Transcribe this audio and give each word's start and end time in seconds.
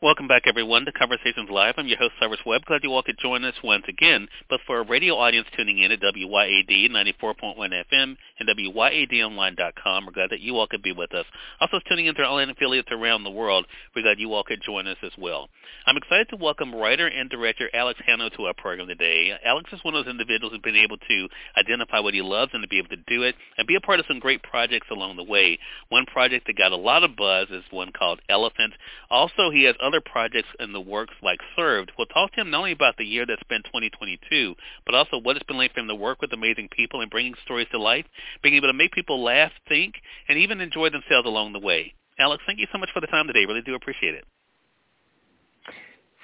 Welcome 0.00 0.28
back, 0.28 0.42
everyone, 0.46 0.84
to 0.84 0.92
Conversations 0.92 1.50
Live. 1.50 1.74
I'm 1.76 1.88
your 1.88 1.98
host, 1.98 2.12
Cyrus 2.20 2.38
Webb. 2.46 2.62
Glad 2.66 2.84
you 2.84 2.92
all 2.92 3.02
could 3.02 3.18
join 3.18 3.42
us 3.42 3.56
once 3.64 3.82
again. 3.88 4.28
But 4.48 4.60
for 4.64 4.78
a 4.78 4.86
radio 4.86 5.16
audience 5.16 5.48
tuning 5.56 5.80
in 5.80 5.90
at 5.90 5.98
WYAD 5.98 6.88
94.1 6.88 7.56
FM 7.58 8.16
and 8.38 8.48
WYADonline.com, 8.48 10.06
we're 10.06 10.12
glad 10.12 10.30
that 10.30 10.38
you 10.38 10.56
all 10.56 10.68
could 10.68 10.84
be 10.84 10.92
with 10.92 11.12
us. 11.14 11.26
Also 11.60 11.80
tuning 11.88 12.06
in 12.06 12.14
to 12.14 12.22
our 12.22 12.28
online 12.28 12.50
affiliates 12.50 12.90
around 12.92 13.24
the 13.24 13.30
world, 13.30 13.66
we're 13.96 14.02
glad 14.02 14.20
you 14.20 14.32
all 14.34 14.44
could 14.44 14.62
join 14.62 14.86
us 14.86 14.98
as 15.02 15.10
well. 15.18 15.48
I'm 15.84 15.96
excited 15.96 16.28
to 16.28 16.36
welcome 16.36 16.72
writer 16.72 17.08
and 17.08 17.28
director 17.28 17.68
Alex 17.74 17.98
Hanno 18.06 18.28
to 18.36 18.44
our 18.44 18.54
program 18.54 18.86
today. 18.86 19.32
Alex 19.44 19.68
is 19.72 19.82
one 19.82 19.96
of 19.96 20.04
those 20.04 20.12
individuals 20.12 20.52
who's 20.52 20.62
been 20.62 20.76
able 20.76 20.98
to 20.98 21.28
identify 21.58 21.98
what 21.98 22.14
he 22.14 22.22
loves 22.22 22.52
and 22.54 22.62
to 22.62 22.68
be 22.68 22.78
able 22.78 22.90
to 22.90 23.02
do 23.08 23.24
it 23.24 23.34
and 23.56 23.66
be 23.66 23.74
a 23.74 23.80
part 23.80 23.98
of 23.98 24.06
some 24.06 24.20
great 24.20 24.44
projects 24.44 24.86
along 24.92 25.16
the 25.16 25.24
way. 25.24 25.58
One 25.88 26.06
project 26.06 26.46
that 26.46 26.56
got 26.56 26.70
a 26.70 26.76
lot 26.76 27.02
of 27.02 27.16
buzz 27.16 27.48
is 27.50 27.64
one 27.72 27.90
called 27.90 28.20
Elephant. 28.28 28.74
Also, 29.10 29.50
he 29.50 29.64
has 29.64 29.74
other 29.88 30.00
projects 30.00 30.48
in 30.60 30.72
the 30.72 30.80
works 30.80 31.14
like 31.22 31.40
Served. 31.56 31.92
We'll 31.98 32.06
talk 32.06 32.32
to 32.32 32.40
him 32.40 32.50
not 32.50 32.58
only 32.58 32.72
about 32.72 32.96
the 32.96 33.04
year 33.04 33.26
that's 33.26 33.42
been 33.48 33.62
2022, 33.64 34.54
but 34.86 34.94
also 34.94 35.18
what 35.18 35.36
it's 35.36 35.46
been 35.46 35.56
like 35.56 35.74
for 35.74 35.80
him 35.80 35.88
to 35.88 35.94
work 35.94 36.20
with 36.20 36.32
amazing 36.32 36.68
people 36.70 37.00
and 37.00 37.10
bringing 37.10 37.34
stories 37.44 37.66
to 37.72 37.78
life, 37.78 38.06
being 38.42 38.54
able 38.54 38.68
to 38.68 38.74
make 38.74 38.92
people 38.92 39.22
laugh, 39.22 39.52
think, 39.68 39.94
and 40.28 40.38
even 40.38 40.60
enjoy 40.60 40.90
themselves 40.90 41.26
along 41.26 41.52
the 41.52 41.58
way. 41.58 41.94
Alex, 42.18 42.42
thank 42.46 42.58
you 42.58 42.66
so 42.72 42.78
much 42.78 42.90
for 42.92 43.00
the 43.00 43.06
time 43.06 43.26
today. 43.26 43.46
Really 43.46 43.62
do 43.62 43.74
appreciate 43.74 44.14
it. 44.14 44.24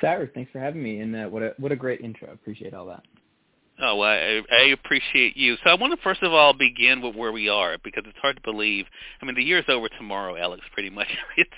Cyrus, 0.00 0.30
thanks 0.34 0.50
for 0.52 0.58
having 0.58 0.82
me, 0.82 1.00
and 1.00 1.14
uh, 1.16 1.26
what 1.26 1.42
a 1.42 1.54
what 1.58 1.72
a 1.72 1.76
great 1.76 2.00
intro. 2.00 2.30
Appreciate 2.32 2.74
all 2.74 2.86
that. 2.86 3.02
Oh, 3.80 3.96
well, 3.96 4.08
I, 4.08 4.42
I 4.52 4.62
appreciate 4.72 5.36
you. 5.36 5.56
So 5.64 5.70
I 5.70 5.74
want 5.74 5.92
to 5.92 6.02
first 6.02 6.22
of 6.22 6.32
all 6.32 6.52
begin 6.52 7.02
with 7.02 7.16
where 7.16 7.32
we 7.32 7.48
are 7.48 7.76
because 7.82 8.04
it's 8.06 8.18
hard 8.18 8.36
to 8.36 8.42
believe. 8.42 8.86
I 9.20 9.26
mean, 9.26 9.34
the 9.34 9.42
year's 9.42 9.64
over 9.68 9.88
tomorrow, 9.88 10.36
Alex. 10.36 10.62
Pretty 10.72 10.90
much, 10.90 11.08
it's 11.36 11.50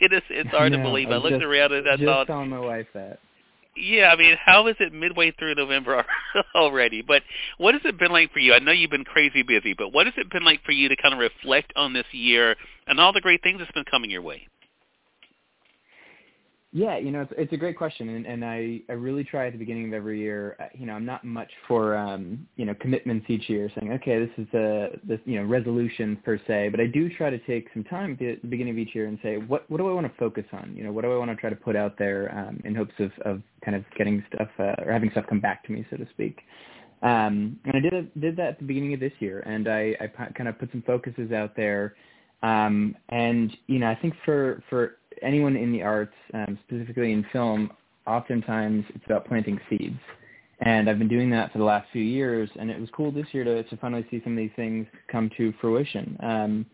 it 0.00 0.12
is 0.12 0.22
it's 0.28 0.50
hard 0.50 0.72
to 0.72 0.78
believe. 0.78 1.08
I, 1.08 1.14
I 1.14 1.16
looked 1.16 1.34
just, 1.34 1.44
around 1.44 1.72
and 1.72 1.88
I 1.88 1.96
just 1.96 2.04
thought, 2.04 2.26
telling 2.26 2.50
my 2.50 2.60
wife 2.60 2.86
that. 2.94 3.18
Yeah, 3.74 4.10
I 4.12 4.16
mean, 4.16 4.36
how 4.44 4.66
is 4.66 4.76
it 4.80 4.92
midway 4.92 5.30
through 5.30 5.54
November 5.54 6.04
already? 6.54 7.00
But 7.00 7.22
what 7.56 7.72
has 7.72 7.82
it 7.86 7.98
been 7.98 8.12
like 8.12 8.30
for 8.30 8.38
you? 8.38 8.52
I 8.52 8.58
know 8.58 8.72
you've 8.72 8.90
been 8.90 9.04
crazy 9.04 9.42
busy, 9.42 9.72
but 9.72 9.94
what 9.94 10.04
has 10.06 10.14
it 10.18 10.30
been 10.30 10.44
like 10.44 10.62
for 10.64 10.72
you 10.72 10.90
to 10.90 10.96
kind 10.96 11.14
of 11.14 11.20
reflect 11.20 11.72
on 11.74 11.94
this 11.94 12.04
year 12.12 12.54
and 12.86 13.00
all 13.00 13.14
the 13.14 13.22
great 13.22 13.42
things 13.42 13.60
that's 13.60 13.72
been 13.72 13.84
coming 13.84 14.10
your 14.10 14.20
way? 14.20 14.46
Yeah, 16.74 16.96
you 16.96 17.10
know, 17.10 17.20
it's, 17.20 17.32
it's 17.36 17.52
a 17.52 17.56
great 17.58 17.76
question, 17.76 18.08
and, 18.08 18.24
and 18.26 18.42
I, 18.42 18.80
I 18.88 18.94
really 18.94 19.24
try 19.24 19.46
at 19.46 19.52
the 19.52 19.58
beginning 19.58 19.88
of 19.88 19.92
every 19.92 20.18
year. 20.18 20.56
uh, 20.58 20.64
You 20.72 20.86
know, 20.86 20.94
I'm 20.94 21.04
not 21.04 21.22
much 21.22 21.50
for 21.68 21.94
um, 21.94 22.46
you 22.56 22.64
know 22.64 22.74
commitments 22.80 23.26
each 23.28 23.50
year, 23.50 23.70
saying 23.78 23.92
okay, 23.92 24.18
this 24.18 24.30
is 24.38 24.54
a 24.54 24.88
this 25.04 25.20
you 25.26 25.38
know 25.38 25.46
resolution 25.46 26.16
per 26.24 26.40
se, 26.46 26.70
but 26.70 26.80
I 26.80 26.86
do 26.86 27.10
try 27.10 27.28
to 27.28 27.38
take 27.40 27.68
some 27.74 27.84
time 27.84 28.12
at 28.12 28.18
the 28.18 28.48
beginning 28.48 28.72
of 28.72 28.78
each 28.78 28.94
year 28.94 29.06
and 29.06 29.18
say 29.22 29.36
what 29.36 29.70
what 29.70 29.76
do 29.78 29.88
I 29.88 29.92
want 29.92 30.06
to 30.06 30.18
focus 30.18 30.46
on? 30.54 30.72
You 30.74 30.84
know, 30.84 30.92
what 30.92 31.02
do 31.02 31.12
I 31.12 31.16
want 31.18 31.30
to 31.30 31.36
try 31.36 31.50
to 31.50 31.56
put 31.56 31.76
out 31.76 31.98
there 31.98 32.34
um, 32.34 32.62
in 32.64 32.74
hopes 32.74 32.94
of 33.00 33.12
of 33.26 33.42
kind 33.62 33.76
of 33.76 33.84
getting 33.98 34.24
stuff 34.34 34.48
uh, 34.58 34.82
or 34.82 34.92
having 34.92 35.10
stuff 35.10 35.26
come 35.28 35.40
back 35.40 35.64
to 35.66 35.72
me, 35.72 35.84
so 35.90 35.98
to 35.98 36.06
speak. 36.08 36.40
Um, 37.02 37.58
and 37.66 37.76
I 37.76 37.80
did 37.80 38.20
did 38.20 38.36
that 38.36 38.48
at 38.48 38.58
the 38.60 38.64
beginning 38.64 38.94
of 38.94 39.00
this 39.00 39.12
year, 39.18 39.40
and 39.40 39.68
I, 39.68 39.94
I 40.00 40.06
kind 40.06 40.48
of 40.48 40.58
put 40.58 40.70
some 40.70 40.82
focuses 40.86 41.32
out 41.32 41.54
there. 41.54 41.96
Um, 42.42 42.96
and 43.10 43.54
you 43.66 43.78
know, 43.78 43.88
I 43.90 43.94
think 43.94 44.14
for 44.24 44.62
for 44.70 44.96
anyone 45.22 45.56
in 45.56 45.72
the 45.72 45.82
arts, 45.82 46.14
um, 46.34 46.58
specifically 46.66 47.12
in 47.12 47.24
film, 47.32 47.70
oftentimes 48.06 48.84
it's 48.94 49.04
about 49.06 49.26
planting 49.26 49.60
seeds. 49.68 49.98
And 50.60 50.88
I've 50.88 50.98
been 50.98 51.08
doing 51.08 51.30
that 51.30 51.50
for 51.50 51.58
the 51.58 51.64
last 51.64 51.88
few 51.92 52.02
years, 52.02 52.48
and 52.58 52.70
it 52.70 52.78
was 52.78 52.88
cool 52.92 53.10
this 53.10 53.26
year 53.32 53.42
to, 53.42 53.64
to 53.64 53.76
finally 53.78 54.06
see 54.10 54.20
some 54.22 54.34
of 54.34 54.38
these 54.38 54.52
things 54.54 54.86
come 55.10 55.28
to 55.36 55.52
fruition. 55.60 56.16
Um, 56.20 56.66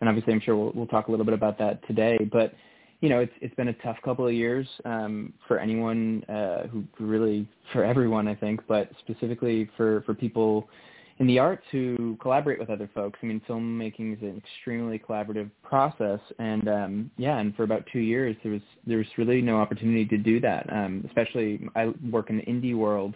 and 0.00 0.08
obviously, 0.08 0.32
I'm 0.32 0.40
sure 0.40 0.56
we'll, 0.56 0.72
we'll 0.74 0.86
talk 0.86 1.08
a 1.08 1.10
little 1.10 1.26
bit 1.26 1.34
about 1.34 1.58
that 1.58 1.84
today. 1.86 2.18
But 2.30 2.54
you 3.00 3.08
know, 3.08 3.20
it's 3.20 3.32
it's 3.40 3.54
been 3.56 3.68
a 3.68 3.72
tough 3.74 3.96
couple 4.04 4.26
of 4.26 4.32
years 4.32 4.66
um, 4.84 5.32
for 5.48 5.58
anyone 5.58 6.22
uh, 6.24 6.68
who 6.68 6.84
really, 6.98 7.46
for 7.72 7.84
everyone, 7.84 8.28
I 8.28 8.34
think, 8.34 8.60
but 8.68 8.88
specifically 9.00 9.68
for 9.76 10.02
for 10.02 10.14
people 10.14 10.68
in 11.18 11.26
the 11.26 11.38
arts 11.38 11.62
who 11.70 12.16
collaborate 12.20 12.58
with 12.58 12.70
other 12.70 12.90
folks. 12.94 13.18
I 13.22 13.26
mean, 13.26 13.40
filmmaking 13.48 14.16
is 14.16 14.22
an 14.22 14.36
extremely 14.36 14.98
collaborative 14.98 15.50
process, 15.62 16.20
and 16.38 16.68
um, 16.68 17.10
yeah, 17.16 17.38
and 17.38 17.54
for 17.54 17.62
about 17.62 17.84
two 17.92 18.00
years 18.00 18.36
there 18.42 18.52
was 18.52 18.62
there 18.86 18.98
was 18.98 19.06
really 19.16 19.40
no 19.40 19.58
opportunity 19.58 20.04
to 20.06 20.18
do 20.18 20.40
that. 20.40 20.70
Um, 20.72 21.04
especially, 21.06 21.68
I 21.76 21.92
work 22.10 22.30
in 22.30 22.38
the 22.38 22.42
indie 22.44 22.76
world, 22.76 23.14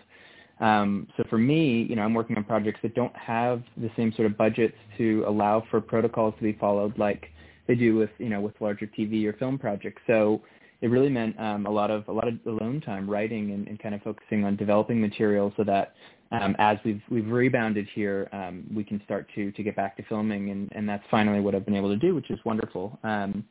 um, 0.60 1.06
so 1.16 1.24
for 1.30 1.38
me, 1.38 1.86
you 1.88 1.96
know, 1.96 2.02
I'm 2.02 2.14
working 2.14 2.36
on 2.36 2.44
projects 2.44 2.80
that 2.82 2.94
don't 2.94 3.14
have 3.16 3.62
the 3.76 3.90
same 3.96 4.12
sort 4.12 4.26
of 4.26 4.36
budgets 4.36 4.76
to 4.98 5.24
allow 5.26 5.64
for 5.70 5.80
protocols 5.80 6.34
to 6.38 6.42
be 6.42 6.52
followed 6.54 6.98
like 6.98 7.26
they 7.66 7.74
do 7.74 7.96
with 7.96 8.10
you 8.18 8.28
know 8.28 8.40
with 8.40 8.54
larger 8.60 8.86
TV 8.86 9.24
or 9.26 9.32
film 9.34 9.58
projects. 9.58 10.02
So 10.06 10.42
it 10.80 10.88
really 10.88 11.10
meant 11.10 11.38
um, 11.40 11.66
a 11.66 11.70
lot 11.70 11.90
of 11.90 12.06
a 12.08 12.12
lot 12.12 12.28
of 12.28 12.34
alone 12.46 12.80
time 12.80 13.08
writing 13.08 13.52
and, 13.52 13.68
and 13.68 13.78
kind 13.78 13.94
of 13.94 14.02
focusing 14.02 14.44
on 14.44 14.56
developing 14.56 15.00
material 15.00 15.52
so 15.56 15.64
that 15.64 15.94
um, 16.30 16.54
as 16.58 16.78
we've 16.84 17.00
we've 17.10 17.28
rebounded 17.28 17.88
here, 17.94 18.28
um, 18.32 18.64
we 18.74 18.84
can 18.84 19.00
start 19.04 19.28
to 19.34 19.50
to 19.52 19.62
get 19.62 19.76
back 19.76 19.96
to 19.96 20.02
filming, 20.04 20.50
and, 20.50 20.68
and 20.72 20.88
that's 20.88 21.04
finally 21.10 21.40
what 21.40 21.54
I've 21.54 21.64
been 21.64 21.76
able 21.76 21.88
to 21.90 21.96
do, 21.96 22.14
which 22.14 22.30
is 22.30 22.38
wonderful. 22.44 22.98
Um, 23.02 23.44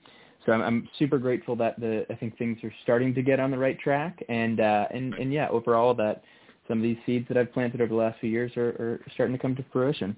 so 0.45 0.51
I'm, 0.51 0.61
I'm 0.61 0.89
super 0.99 1.17
grateful 1.17 1.55
that 1.57 1.79
the 1.79 2.05
I 2.11 2.15
think 2.15 2.37
things 2.37 2.57
are 2.63 2.73
starting 2.83 3.13
to 3.15 3.21
get 3.21 3.39
on 3.39 3.51
the 3.51 3.57
right 3.57 3.79
track, 3.79 4.23
and 4.29 4.59
uh, 4.59 4.87
and 4.91 5.13
and 5.15 5.33
yeah, 5.33 5.47
overall 5.49 5.93
that 5.95 6.23
some 6.67 6.79
of 6.79 6.83
these 6.83 6.97
seeds 7.05 7.27
that 7.29 7.37
I've 7.37 7.51
planted 7.51 7.81
over 7.81 7.89
the 7.89 7.95
last 7.95 8.19
few 8.19 8.29
years 8.29 8.55
are, 8.57 8.69
are 8.69 9.01
starting 9.13 9.35
to 9.35 9.41
come 9.41 9.55
to 9.55 9.65
fruition. 9.71 10.15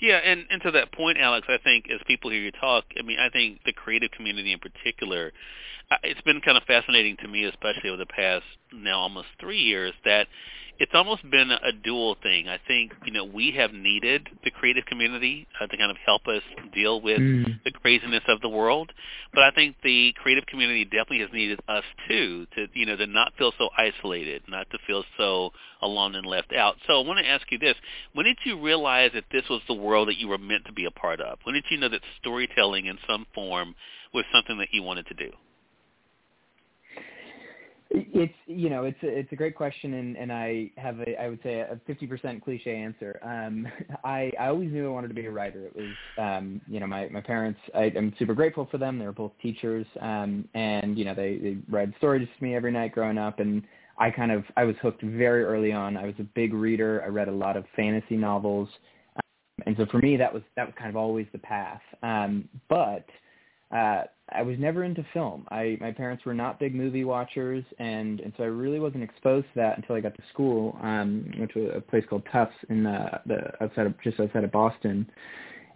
Yeah, 0.00 0.16
and 0.16 0.44
and 0.50 0.62
to 0.62 0.70
that 0.72 0.92
point, 0.92 1.18
Alex, 1.18 1.46
I 1.50 1.58
think 1.62 1.86
as 1.92 2.00
people 2.06 2.30
hear 2.30 2.40
you 2.40 2.52
talk, 2.52 2.84
I 2.98 3.02
mean, 3.02 3.18
I 3.18 3.28
think 3.28 3.60
the 3.64 3.72
creative 3.72 4.10
community 4.12 4.52
in 4.52 4.58
particular, 4.58 5.32
uh, 5.90 5.96
it's 6.02 6.20
been 6.22 6.40
kind 6.40 6.56
of 6.56 6.62
fascinating 6.64 7.16
to 7.22 7.28
me, 7.28 7.44
especially 7.44 7.90
over 7.90 7.98
the 7.98 8.06
past 8.06 8.44
now 8.72 8.98
almost 8.98 9.28
three 9.40 9.60
years, 9.60 9.92
that 10.04 10.26
it's 10.78 10.92
almost 10.94 11.28
been 11.28 11.50
a 11.50 11.72
dual 11.72 12.16
thing. 12.22 12.48
I 12.48 12.58
think 12.66 12.92
you 13.04 13.12
know 13.12 13.24
we 13.24 13.52
have 13.56 13.72
needed 13.72 14.28
the 14.44 14.50
creative 14.50 14.86
community 14.86 15.46
uh, 15.60 15.66
to 15.66 15.76
kind 15.76 15.90
of 15.90 15.96
help 16.06 16.26
us 16.28 16.42
deal 16.72 17.00
with 17.00 17.18
mm. 17.18 17.62
the 17.64 17.72
craziness 17.72 18.22
of 18.28 18.40
the 18.40 18.48
world, 18.48 18.92
but 19.34 19.42
I 19.42 19.50
think 19.50 19.76
the 19.82 20.14
creative 20.22 20.46
community 20.46 20.84
definitely 20.84 21.20
has 21.20 21.30
needed 21.32 21.60
us 21.68 21.84
too 22.08 22.46
to 22.54 22.66
you 22.74 22.86
know 22.86 22.96
to 22.96 23.06
not 23.06 23.32
feel 23.36 23.52
so 23.58 23.68
isolated, 23.76 24.42
not 24.48 24.70
to 24.70 24.78
feel 24.86 25.04
so 25.16 25.50
alone 25.82 26.14
and 26.14 26.26
left 26.26 26.52
out. 26.52 26.76
So 26.86 27.00
I 27.00 27.06
want 27.06 27.18
to 27.18 27.28
ask 27.28 27.50
you 27.50 27.58
this: 27.58 27.74
When 28.12 28.24
did 28.26 28.38
you 28.44 28.60
realize 28.60 29.10
that 29.14 29.24
this 29.32 29.44
was 29.50 29.60
the 29.66 29.74
world 29.74 30.08
that 30.08 30.18
you 30.18 30.28
were 30.28 30.38
meant 30.38 30.64
to 30.66 30.72
be 30.72 30.84
a 30.84 30.90
part 30.92 31.20
of? 31.20 31.38
When 31.42 31.54
did 31.54 31.64
you 31.70 31.78
know 31.78 31.88
that 31.88 32.02
storytelling 32.20 32.86
in 32.86 32.98
some 33.08 33.26
form 33.34 33.74
was 34.14 34.24
something 34.32 34.58
that 34.58 34.68
you 34.72 34.82
wanted 34.82 35.06
to 35.08 35.14
do? 35.14 35.32
It's 37.90 38.34
you 38.46 38.68
know 38.68 38.84
it's 38.84 39.02
a, 39.02 39.06
it's 39.06 39.32
a 39.32 39.36
great 39.36 39.56
question 39.56 39.94
and, 39.94 40.16
and 40.16 40.30
I 40.30 40.70
have 40.76 41.00
a 41.00 41.20
I 41.20 41.28
would 41.28 41.40
say 41.42 41.60
a 41.60 41.80
50% 41.88 42.42
cliche 42.42 42.76
answer. 42.76 43.18
Um, 43.22 43.66
I 44.04 44.30
I 44.38 44.48
always 44.48 44.70
knew 44.70 44.86
I 44.86 44.90
wanted 44.90 45.08
to 45.08 45.14
be 45.14 45.24
a 45.24 45.30
writer. 45.30 45.66
It 45.66 45.74
was 45.74 45.94
um, 46.18 46.60
you 46.68 46.80
know 46.80 46.86
my 46.86 47.08
my 47.08 47.22
parents 47.22 47.58
I, 47.74 47.92
I'm 47.96 48.14
super 48.18 48.34
grateful 48.34 48.68
for 48.70 48.76
them. 48.76 48.98
They 48.98 49.06
were 49.06 49.12
both 49.12 49.32
teachers 49.40 49.86
um, 50.02 50.46
and 50.54 50.98
you 50.98 51.06
know 51.06 51.14
they 51.14 51.38
they 51.38 51.56
read 51.70 51.94
stories 51.96 52.28
to 52.36 52.44
me 52.44 52.54
every 52.54 52.72
night 52.72 52.92
growing 52.92 53.16
up 53.16 53.40
and 53.40 53.62
I 53.98 54.10
kind 54.10 54.32
of 54.32 54.44
I 54.56 54.64
was 54.64 54.76
hooked 54.80 55.02
very 55.02 55.44
early 55.44 55.72
on. 55.72 55.96
I 55.96 56.04
was 56.04 56.14
a 56.18 56.24
big 56.24 56.52
reader. 56.54 57.02
I 57.04 57.08
read 57.08 57.28
a 57.28 57.32
lot 57.32 57.56
of 57.56 57.64
fantasy 57.74 58.16
novels, 58.16 58.68
um, 59.16 59.64
and 59.66 59.76
so 59.76 59.86
for 59.86 59.98
me 59.98 60.16
that 60.16 60.32
was 60.32 60.42
that 60.56 60.66
was 60.66 60.74
kind 60.78 60.90
of 60.90 60.96
always 60.96 61.26
the 61.32 61.38
path. 61.38 61.80
Um, 62.02 62.48
but 62.68 63.06
uh, 63.74 64.04
I 64.32 64.42
was 64.42 64.56
never 64.58 64.84
into 64.84 65.04
film. 65.12 65.46
I 65.50 65.78
my 65.80 65.90
parents 65.90 66.24
were 66.24 66.34
not 66.34 66.58
big 66.58 66.74
movie 66.74 67.04
watchers, 67.04 67.64
and 67.78 68.20
and 68.20 68.32
so 68.36 68.44
I 68.44 68.46
really 68.46 68.80
wasn't 68.80 69.02
exposed 69.02 69.46
to 69.46 69.54
that 69.56 69.76
until 69.78 69.96
I 69.96 70.00
got 70.00 70.14
to 70.14 70.22
school. 70.32 70.78
Um, 70.82 71.30
went 71.38 71.52
to 71.52 71.70
a 71.70 71.80
place 71.80 72.04
called 72.08 72.22
Tufts 72.32 72.54
in 72.68 72.84
the, 72.84 73.20
the 73.26 73.62
outside 73.62 73.86
of 73.86 73.94
just 74.02 74.20
outside 74.20 74.44
of 74.44 74.52
Boston, 74.52 75.08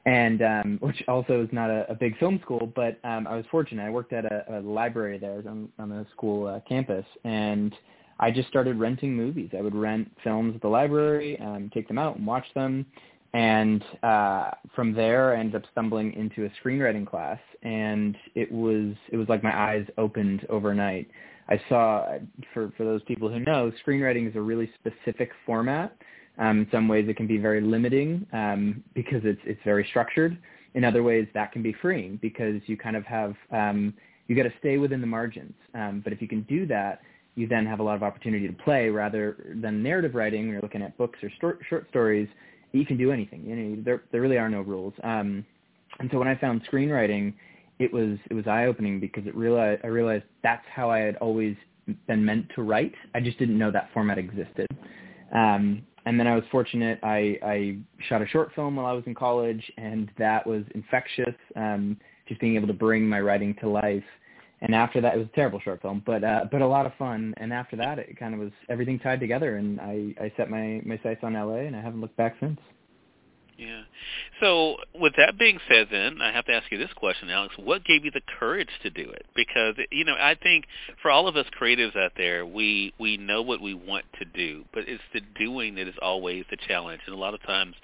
and 0.07 0.43
um, 0.43 0.79
which 0.81 1.03
also 1.09 1.43
is 1.43 1.49
not 1.53 1.71
a, 1.71 1.91
a 1.91 1.95
big 1.95 2.19
film 2.19 2.41
school. 2.43 2.73
But 2.75 2.99
um, 3.05 3.27
I 3.27 3.37
was 3.37 3.45
fortunate. 3.51 3.85
I 3.85 3.91
worked 3.91 4.13
at 4.13 4.25
a, 4.25 4.59
a 4.59 4.61
library 4.61 5.19
there 5.19 5.43
on 5.49 5.69
on 5.79 5.89
the 5.89 6.07
school 6.13 6.47
uh, 6.47 6.61
campus, 6.69 7.07
and 7.25 7.75
I 8.21 8.31
just 8.31 8.49
started 8.49 8.79
renting 8.79 9.15
movies. 9.15 9.51
I 9.57 9.63
would 9.63 9.75
rent 9.75 10.11
films 10.23 10.55
at 10.55 10.63
the 10.63 10.69
library, 10.69 11.41
um, 11.41 11.71
take 11.73 11.89
them 11.89 11.99
out 11.99 12.17
and 12.17 12.27
watch 12.27 12.47
them 12.55 12.87
and 13.35 13.83
uh, 14.03 14.51
from 14.75 14.93
there 14.95 15.35
I 15.35 15.41
ended 15.41 15.57
up 15.57 15.63
stumbling 15.73 16.13
into 16.15 16.45
a 16.45 16.51
screenwriting 16.63 17.07
class, 17.07 17.39
and 17.63 18.17
it 18.35 18.51
was 18.51 18.95
it 19.11 19.17
was 19.17 19.29
like 19.29 19.43
my 19.43 19.57
eyes 19.57 19.87
opened 19.99 20.47
overnight. 20.49 21.09
I 21.49 21.61
saw 21.69 22.19
for 22.53 22.73
for 22.77 22.85
those 22.85 23.03
people 23.05 23.29
who 23.29 23.41
know, 23.41 23.73
screenwriting 23.87 24.29
is 24.29 24.37
a 24.37 24.41
really 24.41 24.71
specific 24.79 25.31
format 25.47 25.97
Um, 26.39 26.61
in 26.61 26.69
some 26.71 26.89
ways, 26.89 27.09
it 27.09 27.17
can 27.17 27.27
be 27.27 27.39
very 27.39 27.61
limiting 27.61 28.27
um, 28.33 28.83
because 28.95 29.21
it's 29.25 29.41
it's 29.45 29.61
very 29.65 29.87
structured. 29.91 30.39
In 30.75 30.85
other 30.85 31.03
ways, 31.03 31.27
that 31.35 31.53
can 31.53 31.63
be 31.63 31.75
freeing 31.83 32.19
because 32.23 32.63
you 32.67 32.77
kind 32.77 32.97
of 32.97 33.05
have 33.05 33.35
um, 33.51 33.93
you 34.27 34.37
got 34.37 34.45
to 34.45 34.53
stay 34.59 34.79
within 34.79 35.01
the 35.01 35.07
margins. 35.07 35.55
Um, 35.75 36.01
but 36.03 36.13
if 36.13 36.23
you 36.23 36.29
can 36.29 36.43
do 36.43 36.67
that, 36.67 37.03
you 37.35 37.47
then 37.47 37.67
have 37.67 37.81
a 37.81 37.83
lot 37.83 37.97
of 37.97 38.03
opportunity 38.03 38.47
to 38.47 38.53
play 38.55 38.89
rather 38.89 39.37
than 39.61 39.83
narrative 39.83 40.15
writing. 40.15 40.43
When 40.43 40.53
you're 40.53 40.63
looking 40.63 40.83
at 40.83 40.97
books 40.97 41.19
or 41.23 41.31
short, 41.41 41.61
short 41.69 41.87
stories, 41.91 42.29
you 42.73 42.87
can 42.87 42.97
do 42.97 43.13
anything. 43.13 43.45
You 43.47 43.57
know, 43.57 43.83
there 43.85 44.03
there 44.13 44.21
really 44.21 44.39
are 44.39 44.49
no 44.49 44.63
rules. 44.63 44.95
Um, 45.03 45.45
and 45.99 46.09
so 46.11 46.19
when 46.19 46.29
I 46.29 46.37
found 46.37 46.63
screenwriting, 46.71 47.35
it 47.79 47.93
was 47.93 48.19
it 48.31 48.35
was 48.35 48.47
eye 48.47 48.67
opening 48.67 49.01
because 49.01 49.27
it 49.27 49.35
realized 49.35 49.83
I 49.85 49.89
realized 49.89 50.25
that's 50.43 50.65
how 50.75 50.91
I 50.91 50.99
had 51.01 51.17
always 51.17 51.57
been 52.07 52.25
meant 52.25 52.47
to 52.55 52.63
write. 52.63 52.95
I 53.15 53.21
just 53.21 53.39
didn't 53.39 53.59
know 53.59 53.71
that 53.71 53.91
format 53.93 54.19
existed. 54.19 54.67
Um, 55.35 55.83
and 56.05 56.19
then 56.19 56.27
I 56.27 56.35
was 56.35 56.45
fortunate. 56.51 56.99
I, 57.03 57.39
I 57.45 57.77
shot 58.09 58.23
a 58.23 58.27
short 58.27 58.53
film 58.55 58.77
while 58.77 58.87
I 58.87 58.93
was 58.93 59.05
in 59.07 59.15
college, 59.15 59.63
and 59.79 60.11
that 60.19 60.47
was 60.47 60.65
infectious. 60.75 61.35
Um, 61.55 61.97
just 62.29 62.41
being 62.41 62.57
able 62.57 62.67
to 62.67 62.73
bring 62.73 63.09
my 63.09 63.21
writing 63.21 63.55
to 63.61 63.69
life. 63.69 64.05
And 64.63 64.77
after 64.77 65.01
that, 65.01 65.15
it 65.15 65.19
was 65.19 65.27
a 65.27 65.35
terrible 65.35 65.59
short 65.59 65.83
film, 65.83 66.05
but 66.07 66.23
uh, 66.23 66.45
but 66.51 66.63
a 66.63 66.67
lot 66.67 66.87
of 66.87 66.93
fun. 66.95 67.35
And 67.37 67.53
after 67.53 67.75
that, 67.77 67.99
it 67.99 68.17
kind 68.17 68.33
of 68.33 68.39
was 68.39 68.53
everything 68.69 69.01
tied 69.01 69.19
together, 69.19 69.57
and 69.57 69.81
I, 69.81 70.15
I 70.21 70.33
set 70.37 70.51
my 70.51 70.81
my 70.85 71.01
sights 71.03 71.21
on 71.25 71.35
LA, 71.35 71.67
and 71.67 71.75
I 71.75 71.83
haven't 71.83 72.01
looked 72.01 72.17
back 72.17 72.37
since. 72.39 72.61
Yeah. 73.59 73.83
So 74.41 74.77
with 74.95 75.15
that 75.17 75.39
being 75.39 75.59
said, 75.69 75.89
then 75.91 76.23
I 76.23 76.33
have 76.33 76.47
to 76.47 76.53
ask 76.53 76.71
you 76.71 76.79
this 76.79 76.93
question, 76.95 77.29
Alex: 77.29 77.55
What 77.59 77.85
gave 77.85 78.05
you 78.05 78.13
the 78.13 78.23
courage 78.39 78.71
to 78.85 78.91
do 78.91 79.11
it? 79.11 79.27
Because 79.35 79.75
you 79.91 80.05
know, 80.05 80.15
I 80.15 80.37
think 80.41 80.67
for 81.03 81.11
all 81.11 81.27
of 81.27 81.37
us 81.37 81.47
creatives 81.61 81.97
out 81.97 82.13
there, 82.17 82.47
we 82.47 82.95
we 83.01 83.17
know 83.17 83.43
what 83.43 83.61
we 83.61 83.75
want 83.75 84.05
to 84.21 84.25
do, 84.25 84.65
but 84.73 84.85
it's 84.87 85.03
the 85.13 85.21
doing 85.39 85.75
that 85.75 85.89
is 85.89 85.95
always 86.01 86.45
the 86.51 86.57
challenge. 86.69 87.03
And 87.07 87.17
a 87.17 87.19
lot 87.19 87.35
of 87.35 87.43
times, 87.43 87.75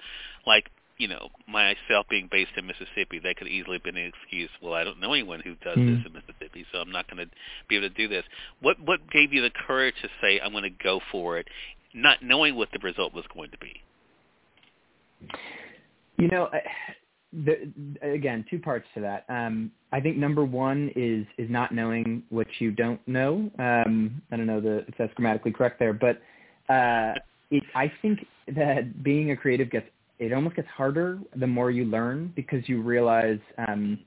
like 0.47 0.71
you 0.99 1.07
know, 1.07 1.29
myself 1.47 2.05
being 2.09 2.27
based 2.29 2.51
in 2.57 2.67
Mississippi, 2.67 3.19
that 3.23 3.37
could 3.37 3.47
easily 3.47 3.77
have 3.77 3.83
been 3.83 3.97
an 3.97 4.11
excuse. 4.13 4.49
Well, 4.61 4.73
I 4.73 4.83
don't 4.83 4.99
know 4.99 5.13
anyone 5.13 5.39
who 5.39 5.55
does 5.63 5.77
mm-hmm. 5.77 5.95
this 5.95 6.05
in 6.05 6.13
Mississippi, 6.13 6.65
so 6.71 6.79
I'm 6.79 6.91
not 6.91 7.09
going 7.09 7.25
to 7.25 7.31
be 7.67 7.77
able 7.77 7.89
to 7.89 7.95
do 7.95 8.07
this. 8.07 8.25
What 8.61 8.79
what 8.81 8.99
gave 9.09 9.33
you 9.33 9.41
the 9.41 9.49
courage 9.65 9.95
to 10.03 10.09
say 10.21 10.39
I'm 10.39 10.51
going 10.51 10.63
to 10.63 10.83
go 10.83 10.99
for 11.11 11.39
it, 11.39 11.47
not 11.93 12.21
knowing 12.21 12.55
what 12.55 12.69
the 12.73 12.79
result 12.79 13.13
was 13.13 13.23
going 13.33 13.49
to 13.51 13.57
be? 13.57 13.81
You 16.17 16.27
know, 16.27 16.49
the, 17.31 17.71
again, 18.01 18.45
two 18.49 18.59
parts 18.59 18.85
to 18.95 19.01
that. 19.01 19.23
Um, 19.29 19.71
I 19.93 20.01
think 20.01 20.17
number 20.17 20.43
one 20.43 20.91
is 20.97 21.25
is 21.37 21.49
not 21.49 21.73
knowing 21.73 22.23
what 22.29 22.47
you 22.59 22.71
don't 22.71 22.99
know. 23.07 23.49
Um, 23.57 24.21
I 24.31 24.37
don't 24.37 24.47
know 24.47 24.59
the, 24.59 24.79
if 24.79 24.95
that's 24.97 25.13
grammatically 25.13 25.53
correct 25.53 25.79
there, 25.79 25.93
but 25.93 26.21
uh, 26.71 27.13
it, 27.51 27.63
I 27.73 27.89
think 28.01 28.25
that 28.55 29.01
being 29.01 29.31
a 29.31 29.37
creative 29.37 29.71
gets 29.71 29.87
it 30.19 30.33
almost 30.33 30.55
gets 30.55 30.67
harder 30.67 31.19
the 31.37 31.47
more 31.47 31.71
you 31.71 31.85
learn 31.85 32.31
because 32.35 32.67
you 32.67 32.81
realize 32.81 33.39
um, 33.67 33.99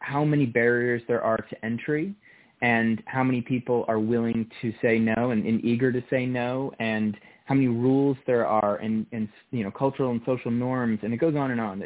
how 0.00 0.24
many 0.24 0.46
barriers 0.46 1.02
there 1.08 1.22
are 1.22 1.36
to 1.36 1.64
entry 1.64 2.14
and 2.62 3.02
how 3.06 3.22
many 3.22 3.40
people 3.40 3.84
are 3.88 3.98
willing 3.98 4.50
to 4.60 4.72
say 4.82 4.98
no 4.98 5.30
and, 5.30 5.46
and 5.46 5.64
eager 5.64 5.92
to 5.92 6.02
say 6.10 6.26
no 6.26 6.72
and 6.80 7.16
how 7.44 7.54
many 7.54 7.68
rules 7.68 8.16
there 8.26 8.46
are 8.46 8.76
and, 8.76 9.06
and 9.12 9.28
you 9.50 9.62
know 9.62 9.70
cultural 9.70 10.10
and 10.10 10.20
social 10.26 10.50
norms. 10.50 10.98
And 11.02 11.14
it 11.14 11.18
goes 11.18 11.36
on 11.36 11.50
and 11.50 11.60
on. 11.60 11.82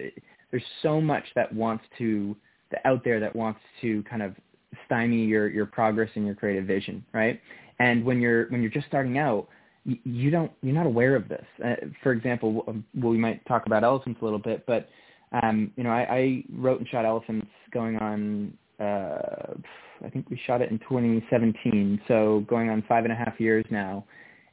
There's 0.51 0.65
so 0.83 1.01
much 1.01 1.25
that 1.35 1.53
wants 1.53 1.85
to 1.99 2.37
out 2.85 3.05
there 3.05 3.21
that 3.21 3.37
wants 3.37 3.61
to 3.83 4.03
kind 4.05 4.23
of 4.23 4.35
stymie 4.87 5.25
your 5.25 5.49
your 5.49 5.67
progress 5.67 6.09
and 6.15 6.25
your 6.25 6.35
creative 6.35 6.65
vision 6.65 7.05
right? 7.13 7.41
And 7.79 8.05
when 8.05 8.21
you're 8.21 8.49
when 8.49 8.63
you're 8.63 8.71
just 8.71 8.87
starting 8.87 9.19
out 9.19 9.49
you 9.85 10.31
don't 10.31 10.53
you're 10.63 10.75
not 10.75 10.87
aware 10.87 11.17
of 11.17 11.29
this. 11.29 11.45
Uh, 11.65 11.75
for 12.03 12.13
example, 12.13 12.65
um, 12.69 12.85
well, 12.95 13.11
we 13.11 13.19
might 13.19 13.45
talk 13.47 13.67
about 13.67 13.85
elephants 13.85 14.21
a 14.21 14.25
little 14.25 14.39
bit, 14.39 14.65
but 14.67 14.89
um, 15.43 15.73
you 15.77 15.85
know, 15.85 15.91
I, 15.91 16.07
I 16.11 16.45
wrote 16.53 16.79
and 16.79 16.89
shot 16.89 17.05
elephants 17.05 17.49
going 17.73 17.97
on. 17.97 18.57
Uh, 18.79 19.55
I 20.05 20.11
think 20.11 20.29
we 20.31 20.41
shot 20.47 20.61
it 20.61 20.71
in 20.71 20.79
2017, 20.81 22.01
so 22.09 22.45
going 22.49 22.71
on 22.71 22.83
five 22.89 23.05
and 23.05 23.13
a 23.13 23.17
half 23.17 23.39
years 23.39 23.65
now. 23.71 24.05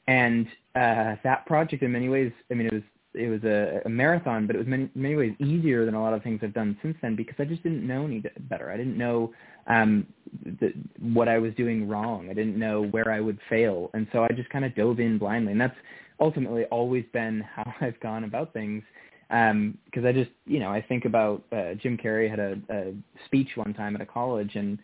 And 0.08 0.48
uh, 0.76 1.16
that 1.24 1.46
project, 1.46 1.84
in 1.84 1.92
many 1.92 2.10
ways, 2.10 2.32
I 2.50 2.54
mean, 2.54 2.68
it 2.68 2.74
was 2.74 2.84
it 3.14 3.28
was 3.28 3.44
a, 3.44 3.82
a 3.86 3.90
marathon, 3.90 4.46
but 4.46 4.56
it 4.56 4.60
was 4.60 4.68
many 4.68 4.90
many 4.96 5.16
ways 5.16 5.34
easier 5.40 5.86
than 5.86 5.96
a 5.96 6.02
lot 6.02 6.14
of 6.14 6.22
things 6.24 6.40
I've 6.44 6.54
done 6.54 6.78
since 6.82 6.96
then 7.02 7.16
because 7.16 7.36
I 7.40 7.46
just 7.46 7.64
didn't 7.64 7.86
know 7.86 8.06
any 8.06 8.24
better. 8.42 8.72
I 8.72 8.78
didn't 8.78 8.98
know 8.98 9.34
um, 9.68 10.06
the, 10.44 10.74
what 11.00 11.28
I 11.28 11.40
was 11.40 11.54
doing 11.56 11.88
wrong. 11.88 12.28
I 12.30 12.34
didn't 12.34 12.58
know 12.58 12.84
where 12.84 13.12
I 13.12 13.20
would 13.20 13.40
fail, 13.50 13.90
and 13.94 14.08
so 14.12 14.24
I 14.24 14.30
just 14.36 14.50
kind 14.50 14.66
of 14.66 14.76
dove 14.76 15.00
in 15.00 15.18
blindly. 15.18 15.54
And 15.54 15.62
that's 15.62 15.76
ultimately 16.20 16.66
always 16.66 17.06
been 17.14 17.42
how 17.56 17.74
I've 17.82 18.00
gone 18.00 18.24
about 18.24 18.54
things. 18.54 18.84
Because 19.28 19.52
um, 19.52 20.06
I 20.08 20.12
just, 20.12 20.32
you 20.48 20.60
know, 20.60 20.70
I 20.70 20.82
think 20.82 21.06
about 21.06 21.44
uh, 21.52 21.76
Jim 21.76 21.98
Carrey 21.98 22.28
had 22.28 22.40
a, 22.40 22.58
a 22.72 22.94
speech 23.26 23.50
one 23.56 23.76
time 23.76 23.94
at 23.96 24.02
a 24.02 24.06
college, 24.06 24.56
and 24.56 24.80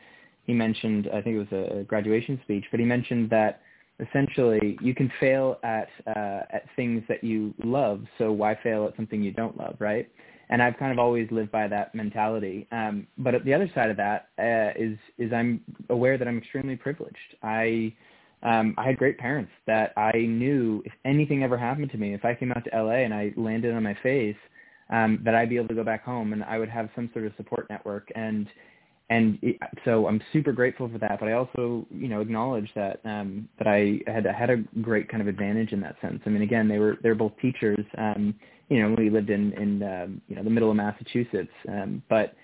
he 0.46 0.54
mentioned, 0.54 1.10
I 1.12 1.22
think 1.22 1.36
it 1.36 1.52
was 1.52 1.80
a 1.80 1.84
graduation 1.84 2.40
speech, 2.44 2.66
but 2.70 2.80
he 2.80 2.86
mentioned 2.86 3.32
that 3.32 3.62
essentially 4.00 4.78
you 4.82 4.94
can 4.94 5.12
fail 5.20 5.58
at 5.64 5.88
uh, 6.08 6.42
at 6.52 6.64
things 6.76 7.04
that 7.08 7.24
you 7.24 7.54
love. 7.64 8.02
So 8.18 8.32
why 8.32 8.58
fail 8.62 8.86
at 8.88 8.96
something 8.96 9.22
you 9.22 9.32
don't 9.32 9.58
love, 9.58 9.76
right? 9.80 10.10
and 10.50 10.62
I've 10.62 10.78
kind 10.78 10.92
of 10.92 11.00
always 11.00 11.30
lived 11.32 11.52
by 11.52 11.68
that 11.68 11.96
mentality. 11.96 12.68
Um, 12.72 13.08
but 13.18 13.44
the 13.46 13.54
other 13.54 13.70
side 13.74 13.90
of 13.90 13.98
that 13.98 14.30
uh, 14.40 14.80
is 14.80 14.98
is 15.18 15.34
I'm 15.34 15.62
aware 15.90 16.18
that 16.18 16.28
I'm 16.28 16.38
extremely 16.38 16.76
privileged. 16.76 17.36
I 17.42 17.94
um, 18.44 18.76
I 18.78 18.86
had 18.86 18.98
great 18.98 19.18
parents 19.18 19.52
that 19.66 19.94
I 19.98 20.12
knew 20.18 20.84
if 20.86 20.94
anything 21.04 21.44
ever 21.44 21.58
happened 21.58 21.90
to 21.92 21.98
me, 21.98 22.14
if 22.14 22.24
I 22.24 22.36
came 22.36 22.52
out 22.52 22.64
to 22.66 22.84
LA 22.84 23.04
and 23.04 23.14
I 23.14 23.34
landed 23.36 23.74
on 23.74 23.82
my 23.82 23.98
face, 24.04 24.36
um, 24.92 25.20
that 25.24 25.34
I'd 25.34 25.50
be 25.50 25.56
able 25.58 25.70
to 25.70 25.74
go 25.74 25.84
back 25.84 26.04
home 26.04 26.34
and 26.34 26.44
I 26.44 26.60
would 26.60 26.70
have 26.70 26.90
some 26.96 27.10
sort 27.14 27.26
of 27.26 27.34
support 27.38 27.68
network. 27.72 28.10
And 28.14 28.48
and 29.10 29.38
it, 29.42 29.58
so 29.84 30.08
I'm 30.08 30.22
super 30.34 30.52
grateful 30.52 30.90
for 30.90 30.98
that. 30.98 31.20
But 31.20 31.30
I 31.30 31.34
also 31.34 31.86
you 31.92 32.08
know 32.08 32.22
acknowledge 32.22 32.70
that 32.76 33.00
um, 33.06 33.48
that 33.58 33.68
I 33.68 34.00
had 34.08 34.26
had 34.26 34.50
a 34.50 34.58
great 34.82 35.10
kind 35.10 35.22
of 35.22 35.28
advantage 35.28 35.72
in 35.72 35.82
that 35.82 35.96
sense. 36.02 36.22
I 36.26 36.30
mean, 36.30 36.42
again, 36.42 36.68
they 36.68 36.80
were 36.80 36.98
they 37.04 37.10
were 37.10 37.16
both 37.16 37.34
teachers. 37.42 37.86
Um, 37.98 38.36
you 38.70 38.82
know, 38.82 38.96
we 38.98 39.10
lived 39.10 39.30
in 39.30 39.54
in 39.54 39.84
um, 39.84 40.22
you 40.28 40.36
know 40.36 40.44
the 40.44 40.50
middle 40.50 40.70
of 40.70 40.78
Massachusetts. 40.78 41.52
Um, 41.68 42.02
but 42.10 42.36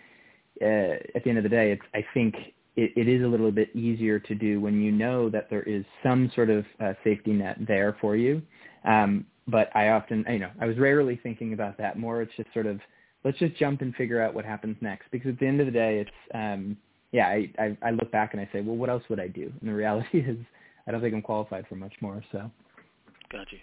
uh, 0.62 0.96
at 1.16 1.24
the 1.24 1.30
end 1.30 1.38
of 1.38 1.44
the 1.44 1.50
day, 1.50 1.72
it's 1.72 1.82
I 1.94 2.06
think 2.14 2.36
it, 2.76 2.92
it 2.96 3.08
is 3.08 3.24
a 3.24 3.28
little 3.28 3.52
bit 3.52 3.76
easier 3.76 4.20
to 4.20 4.36
do 4.36 4.62
when 4.62 4.82
you 4.82 4.92
know 4.92 5.30
that 5.30 5.50
there 5.50 5.64
is 5.64 5.84
some 6.04 6.32
sort 6.36 6.50
of 6.50 6.66
uh, 6.80 6.94
safety 7.04 7.32
net 7.34 7.58
there 7.68 7.98
for 8.00 8.16
you. 8.16 8.42
Um, 8.86 9.26
but 9.48 9.76
I 9.76 9.90
often, 9.90 10.24
you 10.30 10.40
know, 10.40 10.52
I 10.60 10.66
was 10.66 10.78
rarely 10.78 11.20
thinking 11.22 11.54
about 11.54 11.78
that. 11.78 11.98
More, 11.98 12.22
it's 12.22 12.32
just 12.38 12.54
sort 12.54 12.68
of 12.68 12.80
let's 13.24 13.38
just 13.38 13.56
jump 13.56 13.82
and 13.82 13.94
figure 13.96 14.22
out 14.22 14.34
what 14.34 14.46
happens 14.46 14.78
next. 14.82 15.06
Because 15.12 15.30
at 15.30 15.40
the 15.40 15.48
end 15.48 15.60
of 15.60 15.66
the 15.66 15.72
day, 15.72 16.00
it's 16.00 16.34
um, 16.34 16.78
yeah, 17.12 17.28
I, 17.28 17.50
I 17.60 17.78
I 17.84 17.92
look 17.92 18.12
back 18.12 18.34
and 18.34 18.42
I 18.42 18.50
say, 18.54 18.62
well, 18.62 18.76
what 18.76 18.90
else 18.90 19.04
would 19.10 19.20
I 19.20 19.28
do? 19.28 19.52
And 19.60 19.70
the 19.70 19.74
reality 19.74 20.20
is, 20.20 20.38
I 20.88 20.92
don't 20.92 21.02
think 21.02 21.14
I'm 21.14 21.22
qualified 21.22 21.66
for 21.68 21.76
much 21.76 21.94
more. 22.02 22.24
So. 22.32 22.50
Got 23.32 23.52
you. 23.52 23.60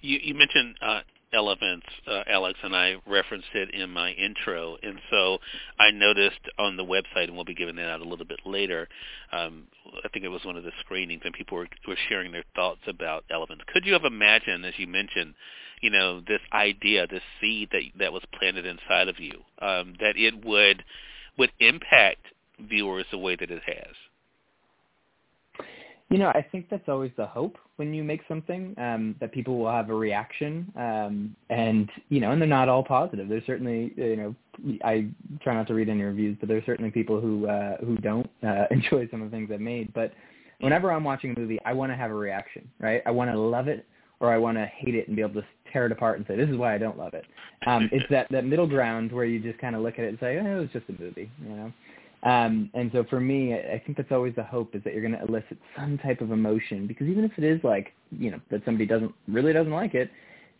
You, 0.00 0.18
you 0.22 0.34
mentioned 0.34 0.74
uh, 0.82 1.00
elephants, 1.32 1.86
uh, 2.06 2.22
Alex, 2.28 2.58
and 2.62 2.76
I 2.76 2.96
referenced 3.06 3.48
it 3.54 3.74
in 3.74 3.90
my 3.90 4.10
intro. 4.12 4.76
And 4.82 4.98
so 5.10 5.38
I 5.78 5.90
noticed 5.90 6.40
on 6.58 6.76
the 6.76 6.84
website, 6.84 7.24
and 7.24 7.34
we'll 7.34 7.44
be 7.44 7.54
giving 7.54 7.76
that 7.76 7.88
out 7.88 8.00
a 8.00 8.08
little 8.08 8.26
bit 8.26 8.40
later, 8.44 8.88
um, 9.32 9.64
I 10.04 10.08
think 10.08 10.24
it 10.24 10.28
was 10.28 10.44
one 10.44 10.56
of 10.56 10.64
the 10.64 10.72
screenings, 10.80 11.22
and 11.24 11.34
people 11.34 11.58
were, 11.58 11.68
were 11.88 11.96
sharing 12.08 12.32
their 12.32 12.44
thoughts 12.54 12.80
about 12.86 13.24
elephants. 13.30 13.64
Could 13.72 13.86
you 13.86 13.92
have 13.94 14.04
imagined, 14.04 14.64
as 14.64 14.74
you 14.76 14.86
mentioned, 14.86 15.34
you 15.80 15.90
know, 15.90 16.20
this 16.20 16.40
idea, 16.52 17.06
this 17.06 17.22
seed 17.40 17.68
that 17.72 17.82
that 17.98 18.12
was 18.12 18.22
planted 18.38 18.64
inside 18.64 19.08
of 19.08 19.18
you, 19.18 19.40
um, 19.60 19.94
that 20.00 20.16
it 20.16 20.44
would 20.44 20.84
would 21.36 21.50
impact 21.58 22.26
viewers 22.60 23.04
the 23.10 23.18
way 23.18 23.34
that 23.36 23.50
it 23.50 23.62
has? 23.66 23.94
You 26.12 26.18
know, 26.18 26.28
I 26.28 26.44
think 26.52 26.68
that's 26.68 26.88
always 26.88 27.10
the 27.16 27.24
hope 27.24 27.56
when 27.76 27.94
you 27.94 28.04
make 28.04 28.20
something 28.28 28.74
um, 28.76 29.16
that 29.18 29.32
people 29.32 29.58
will 29.58 29.70
have 29.70 29.88
a 29.88 29.94
reaction, 29.94 30.70
um, 30.76 31.34
and 31.48 31.88
you 32.10 32.20
know, 32.20 32.32
and 32.32 32.40
they're 32.40 32.46
not 32.46 32.68
all 32.68 32.84
positive. 32.84 33.30
There's 33.30 33.46
certainly, 33.46 33.94
you 33.96 34.16
know, 34.16 34.34
I 34.84 35.08
try 35.40 35.54
not 35.54 35.66
to 35.68 35.74
read 35.74 35.88
any 35.88 36.02
reviews, 36.02 36.36
but 36.38 36.50
there's 36.50 36.66
certainly 36.66 36.90
people 36.90 37.18
who 37.18 37.46
uh, 37.46 37.78
who 37.78 37.96
don't 37.96 38.28
uh, 38.42 38.66
enjoy 38.70 39.08
some 39.10 39.22
of 39.22 39.30
the 39.30 39.34
things 39.34 39.50
I've 39.50 39.60
made. 39.60 39.94
But 39.94 40.12
whenever 40.60 40.92
I'm 40.92 41.02
watching 41.02 41.34
a 41.34 41.40
movie, 41.40 41.58
I 41.64 41.72
want 41.72 41.90
to 41.92 41.96
have 41.96 42.10
a 42.10 42.14
reaction, 42.14 42.68
right? 42.78 43.00
I 43.06 43.10
want 43.10 43.30
to 43.30 43.38
love 43.38 43.68
it 43.68 43.86
or 44.20 44.30
I 44.30 44.36
want 44.36 44.58
to 44.58 44.66
hate 44.66 44.94
it 44.94 45.08
and 45.08 45.16
be 45.16 45.22
able 45.22 45.40
to 45.40 45.46
tear 45.72 45.86
it 45.86 45.92
apart 45.92 46.18
and 46.18 46.26
say 46.28 46.36
this 46.36 46.48
is 46.50 46.56
why 46.56 46.74
I 46.74 46.78
don't 46.78 46.98
love 46.98 47.14
it. 47.14 47.24
Um, 47.66 47.88
it's 47.90 48.04
that 48.10 48.26
that 48.30 48.44
middle 48.44 48.66
ground 48.66 49.12
where 49.12 49.24
you 49.24 49.40
just 49.40 49.58
kind 49.58 49.74
of 49.74 49.80
look 49.80 49.94
at 49.94 50.04
it 50.04 50.08
and 50.08 50.18
say, 50.20 50.38
oh, 50.38 50.46
it 50.58 50.60
was 50.60 50.68
just 50.74 50.90
a 50.90 51.02
movie, 51.02 51.30
you 51.42 51.56
know. 51.56 51.72
Um, 52.22 52.70
and 52.74 52.90
so 52.92 53.04
for 53.10 53.18
me, 53.18 53.54
I 53.54 53.82
think 53.84 53.96
that's 53.96 54.12
always 54.12 54.34
the 54.36 54.44
hope 54.44 54.76
is 54.76 54.84
that 54.84 54.92
you're 54.92 55.02
going 55.02 55.18
to 55.18 55.24
elicit 55.26 55.58
some 55.76 55.98
type 55.98 56.20
of 56.20 56.30
emotion 56.30 56.86
because 56.86 57.08
even 57.08 57.24
if 57.24 57.32
it 57.36 57.44
is 57.44 57.62
like, 57.64 57.92
you 58.12 58.30
know, 58.30 58.40
that 58.50 58.64
somebody 58.64 58.86
doesn't 58.86 59.12
really 59.26 59.52
doesn't 59.52 59.72
like 59.72 59.94
it, 59.94 60.10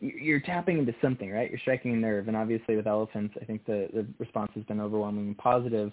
you're 0.01 0.41
tapping 0.41 0.79
into 0.79 0.93
something, 1.01 1.31
right? 1.31 1.49
You're 1.49 1.61
striking 1.61 1.93
a 1.93 1.97
nerve. 1.97 2.27
And 2.27 2.37
obviously 2.37 2.75
with 2.75 2.89
elephants, 2.89 3.35
I 3.41 3.45
think 3.45 3.65
the, 3.65 3.89
the 3.95 4.07
response 4.19 4.51
has 4.57 4.65
been 4.65 4.81
overwhelmingly 4.81 5.35
positive. 5.35 5.93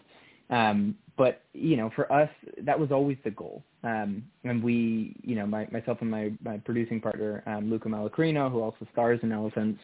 Um, 0.49 0.95
but 1.15 1.43
you 1.53 1.77
know, 1.77 1.91
for 1.95 2.11
us, 2.11 2.29
that 2.63 2.79
was 2.79 2.91
always 2.91 3.17
the 3.23 3.29
goal. 3.29 3.63
Um, 3.83 4.23
and 4.43 4.63
we, 4.63 5.15
you 5.21 5.35
know, 5.35 5.45
my, 5.45 5.67
myself 5.71 5.99
and 6.01 6.09
my, 6.09 6.31
my 6.43 6.57
producing 6.57 6.99
partner, 6.99 7.43
um, 7.45 7.69
Luca 7.69 7.88
Malacrino, 7.88 8.51
who 8.51 8.61
also 8.61 8.88
stars 8.91 9.19
in 9.21 9.31
Elephants, 9.31 9.79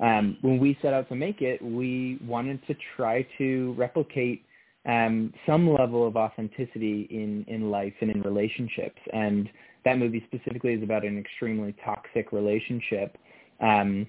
um, 0.00 0.36
when 0.42 0.58
we 0.58 0.76
set 0.82 0.92
out 0.92 1.08
to 1.08 1.14
make 1.14 1.40
it, 1.40 1.62
we 1.62 2.18
wanted 2.26 2.64
to 2.66 2.74
try 2.96 3.26
to 3.38 3.74
replicate 3.78 4.44
um, 4.86 5.32
some 5.46 5.72
level 5.72 6.06
of 6.06 6.16
authenticity 6.16 7.08
in, 7.10 7.44
in 7.48 7.70
life 7.70 7.94
and 8.00 8.10
in 8.10 8.22
relationships. 8.22 9.00
And 9.12 9.48
that 9.84 9.98
movie 9.98 10.24
specifically 10.26 10.74
is 10.74 10.82
about 10.82 11.04
an 11.04 11.18
extremely 11.18 11.74
toxic 11.84 12.32
relationship. 12.32 13.16
Um, 13.60 14.06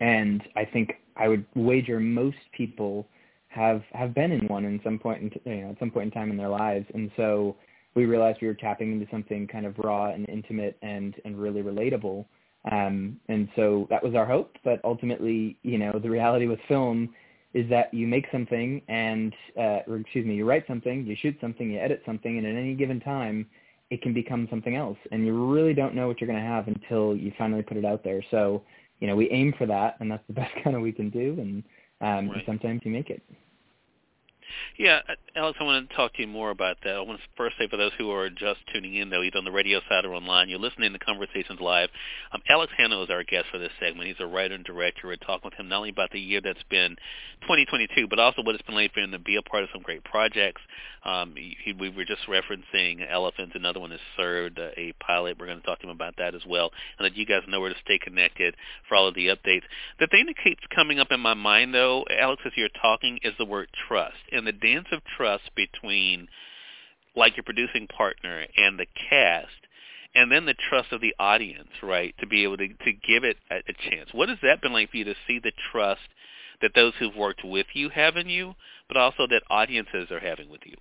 and 0.00 0.42
I 0.56 0.64
think 0.64 0.94
I 1.16 1.28
would 1.28 1.44
wager 1.54 2.00
most 2.00 2.38
people 2.56 3.06
have 3.48 3.82
have 3.92 4.14
been 4.14 4.30
in 4.30 4.46
one 4.46 4.64
in 4.64 4.80
some 4.84 4.98
point 4.98 5.22
in 5.22 5.52
you 5.52 5.62
know 5.62 5.70
at 5.70 5.78
some 5.78 5.90
point 5.90 6.06
in 6.06 6.10
time 6.10 6.30
in 6.30 6.36
their 6.36 6.48
lives, 6.48 6.86
and 6.94 7.10
so 7.16 7.56
we 7.94 8.04
realized 8.04 8.38
we 8.40 8.46
were 8.46 8.54
tapping 8.54 8.92
into 8.92 9.06
something 9.10 9.46
kind 9.46 9.66
of 9.66 9.76
raw 9.78 10.10
and 10.12 10.28
intimate 10.28 10.78
and 10.82 11.16
and 11.24 11.36
really 11.36 11.62
relatable. 11.62 12.24
Um, 12.70 13.18
and 13.28 13.48
so 13.56 13.86
that 13.88 14.02
was 14.02 14.14
our 14.14 14.26
hope, 14.26 14.56
but 14.64 14.80
ultimately, 14.84 15.56
you 15.62 15.78
know, 15.78 15.98
the 15.98 16.10
reality 16.10 16.46
with 16.46 16.58
film 16.68 17.08
is 17.54 17.68
that 17.70 17.92
you 17.94 18.06
make 18.06 18.26
something 18.30 18.82
and, 18.88 19.34
uh, 19.56 19.80
or 19.86 19.96
excuse 19.96 20.26
me, 20.26 20.34
you 20.34 20.44
write 20.44 20.66
something, 20.66 21.06
you 21.06 21.16
shoot 21.16 21.36
something, 21.40 21.70
you 21.70 21.78
edit 21.78 22.02
something, 22.04 22.38
and 22.38 22.46
at 22.46 22.54
any 22.54 22.74
given 22.74 23.00
time, 23.00 23.46
it 23.90 24.02
can 24.02 24.12
become 24.12 24.46
something 24.50 24.76
else. 24.76 24.98
And 25.12 25.24
you 25.24 25.50
really 25.50 25.72
don't 25.72 25.94
know 25.94 26.08
what 26.08 26.20
you're 26.20 26.28
going 26.28 26.42
to 26.42 26.46
have 26.46 26.68
until 26.68 27.16
you 27.16 27.32
finally 27.38 27.62
put 27.62 27.76
it 27.78 27.84
out 27.84 28.04
there. 28.04 28.22
So, 28.30 28.62
you 29.00 29.06
know, 29.06 29.16
we 29.16 29.30
aim 29.30 29.54
for 29.56 29.66
that, 29.66 29.96
and 30.00 30.10
that's 30.10 30.26
the 30.26 30.34
best 30.40 30.52
kind 30.62 30.76
of 30.76 30.82
we 30.82 30.92
can 30.92 31.08
do. 31.10 31.36
And, 31.38 31.64
um, 32.00 32.28
right. 32.28 32.36
and 32.36 32.42
sometimes 32.44 32.82
you 32.84 32.90
make 32.90 33.10
it. 33.10 33.22
Yeah, 34.78 35.00
uh, 35.08 35.14
Alex, 35.34 35.58
I 35.60 35.64
want 35.64 35.88
to 35.88 35.96
talk 35.96 36.14
to 36.14 36.22
you 36.22 36.28
more 36.28 36.50
about 36.50 36.78
that. 36.84 36.94
I 36.94 37.00
want 37.00 37.18
to 37.20 37.26
first 37.36 37.56
say 37.58 37.68
for 37.68 37.76
those 37.76 37.92
who 37.98 38.10
are 38.10 38.30
just 38.30 38.60
tuning 38.72 38.94
in, 38.94 39.10
though, 39.10 39.22
either 39.22 39.38
on 39.38 39.44
the 39.44 39.52
radio 39.52 39.80
side 39.88 40.04
or 40.04 40.14
online, 40.14 40.48
you're 40.48 40.58
listening 40.58 40.92
to 40.92 40.98
Conversations 40.98 41.60
Live. 41.60 41.90
Um, 42.32 42.40
Alex 42.48 42.72
Hanno 42.76 43.02
is 43.02 43.10
our 43.10 43.24
guest 43.24 43.46
for 43.50 43.58
this 43.58 43.72
segment. 43.80 44.08
He's 44.08 44.20
a 44.20 44.26
writer 44.26 44.54
and 44.54 44.64
director. 44.64 45.08
We're 45.08 45.16
talking 45.16 45.50
with 45.50 45.54
him 45.54 45.68
not 45.68 45.78
only 45.78 45.90
about 45.90 46.10
the 46.10 46.20
year 46.20 46.40
that's 46.40 46.62
been 46.70 46.96
2022, 47.42 48.06
but 48.08 48.18
also 48.18 48.42
what 48.42 48.54
it's 48.54 48.64
been 48.64 48.74
like 48.74 48.92
for 48.92 49.00
him 49.00 49.12
to 49.12 49.18
be 49.18 49.36
a 49.36 49.42
part 49.42 49.64
of 49.64 49.70
some 49.72 49.82
great 49.82 50.04
projects. 50.04 50.60
Um, 51.04 51.34
he, 51.36 51.72
we 51.72 51.90
were 51.90 52.04
just 52.04 52.22
referencing 52.28 53.06
Elephants. 53.10 53.52
Another 53.54 53.80
one 53.80 53.92
is 53.92 54.00
Served, 54.16 54.58
a 54.58 54.92
pilot. 55.00 55.38
We're 55.38 55.46
going 55.46 55.60
to 55.60 55.66
talk 55.66 55.80
to 55.80 55.86
him 55.86 55.90
about 55.90 56.14
that 56.18 56.34
as 56.34 56.42
well, 56.46 56.70
and 56.98 57.04
let 57.04 57.16
you 57.16 57.26
guys 57.26 57.42
know 57.48 57.60
where 57.60 57.70
to 57.70 57.80
stay 57.84 57.98
connected 57.98 58.54
for 58.88 58.96
all 58.96 59.08
of 59.08 59.14
the 59.14 59.28
updates. 59.28 59.62
The 60.00 60.06
thing 60.08 60.26
that 60.26 60.36
keeps 60.42 60.62
coming 60.74 60.98
up 60.98 61.08
in 61.10 61.20
my 61.20 61.34
mind, 61.34 61.74
though, 61.74 62.04
Alex, 62.10 62.42
as 62.44 62.52
you're 62.56 62.68
talking, 62.80 63.18
is 63.22 63.34
the 63.38 63.44
word 63.44 63.68
trust. 63.88 64.16
And 64.32 64.37
the 64.44 64.52
dance 64.52 64.86
of 64.92 65.00
trust 65.16 65.50
between 65.54 66.28
like 67.16 67.36
your 67.36 67.44
producing 67.44 67.86
partner 67.88 68.46
and 68.56 68.78
the 68.78 68.86
cast 69.08 69.48
and 70.14 70.32
then 70.32 70.46
the 70.46 70.54
trust 70.68 70.92
of 70.92 71.00
the 71.00 71.14
audience, 71.18 71.68
right, 71.82 72.14
to 72.18 72.26
be 72.26 72.42
able 72.44 72.56
to, 72.56 72.68
to 72.68 72.92
give 72.92 73.24
it 73.24 73.36
a, 73.50 73.56
a 73.56 73.90
chance. 73.90 74.08
What 74.12 74.28
has 74.28 74.38
that 74.42 74.60
been 74.62 74.72
like 74.72 74.90
for 74.90 74.96
you 74.96 75.04
to 75.04 75.14
see 75.26 75.38
the 75.38 75.52
trust 75.70 76.00
that 76.60 76.72
those 76.74 76.92
who've 76.98 77.14
worked 77.14 77.44
with 77.44 77.66
you 77.74 77.88
have 77.90 78.16
in 78.16 78.28
you, 78.28 78.54
but 78.88 78.96
also 78.96 79.26
that 79.28 79.42
audiences 79.50 80.10
are 80.10 80.20
having 80.20 80.48
with 80.48 80.62
you? 80.64 80.74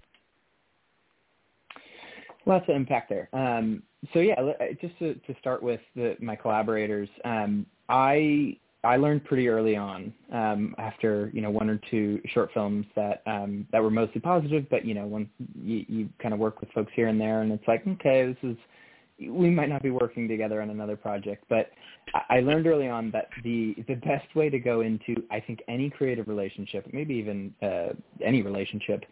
Lots 2.45 2.65
of 2.69 2.75
impact 2.75 3.09
there. 3.09 3.29
Um, 3.33 3.83
so 4.13 4.19
yeah, 4.19 4.35
just 4.79 4.97
to, 4.99 5.15
to 5.15 5.35
start 5.39 5.61
with 5.61 5.81
the, 5.95 6.15
my 6.21 6.35
collaborators, 6.35 7.09
um, 7.25 7.65
I 7.89 8.57
I 8.87 8.95
learned 8.95 9.25
pretty 9.25 9.49
early 9.49 9.75
on 9.75 10.13
um, 10.31 10.73
after 10.77 11.29
you 11.33 11.41
know 11.41 11.49
one 11.49 11.69
or 11.69 11.77
two 11.91 12.21
short 12.33 12.51
films 12.53 12.85
that 12.95 13.21
um, 13.25 13.67
that 13.73 13.83
were 13.83 13.89
mostly 13.89 14.21
positive, 14.21 14.65
but 14.69 14.85
you 14.85 14.93
know 14.93 15.05
when 15.05 15.29
you, 15.61 15.85
you 15.89 16.09
kind 16.21 16.33
of 16.33 16.39
work 16.39 16.61
with 16.61 16.71
folks 16.71 16.91
here 16.95 17.09
and 17.09 17.19
there, 17.19 17.41
and 17.41 17.51
it's 17.51 17.67
like 17.67 17.85
okay, 17.85 18.25
this 18.25 18.51
is 18.51 18.57
we 19.29 19.49
might 19.49 19.67
not 19.67 19.83
be 19.83 19.89
working 19.89 20.27
together 20.27 20.61
on 20.61 20.69
another 20.69 20.95
project, 20.95 21.43
but 21.49 21.71
I 22.29 22.39
learned 22.39 22.65
early 22.65 22.87
on 22.87 23.11
that 23.11 23.27
the 23.43 23.75
the 23.89 23.95
best 23.95 24.33
way 24.35 24.49
to 24.49 24.57
go 24.57 24.81
into 24.81 25.15
I 25.29 25.41
think 25.41 25.61
any 25.67 25.89
creative 25.89 26.29
relationship, 26.29 26.87
maybe 26.93 27.15
even 27.15 27.53
uh, 27.61 27.89
any 28.23 28.41
relationship, 28.41 29.03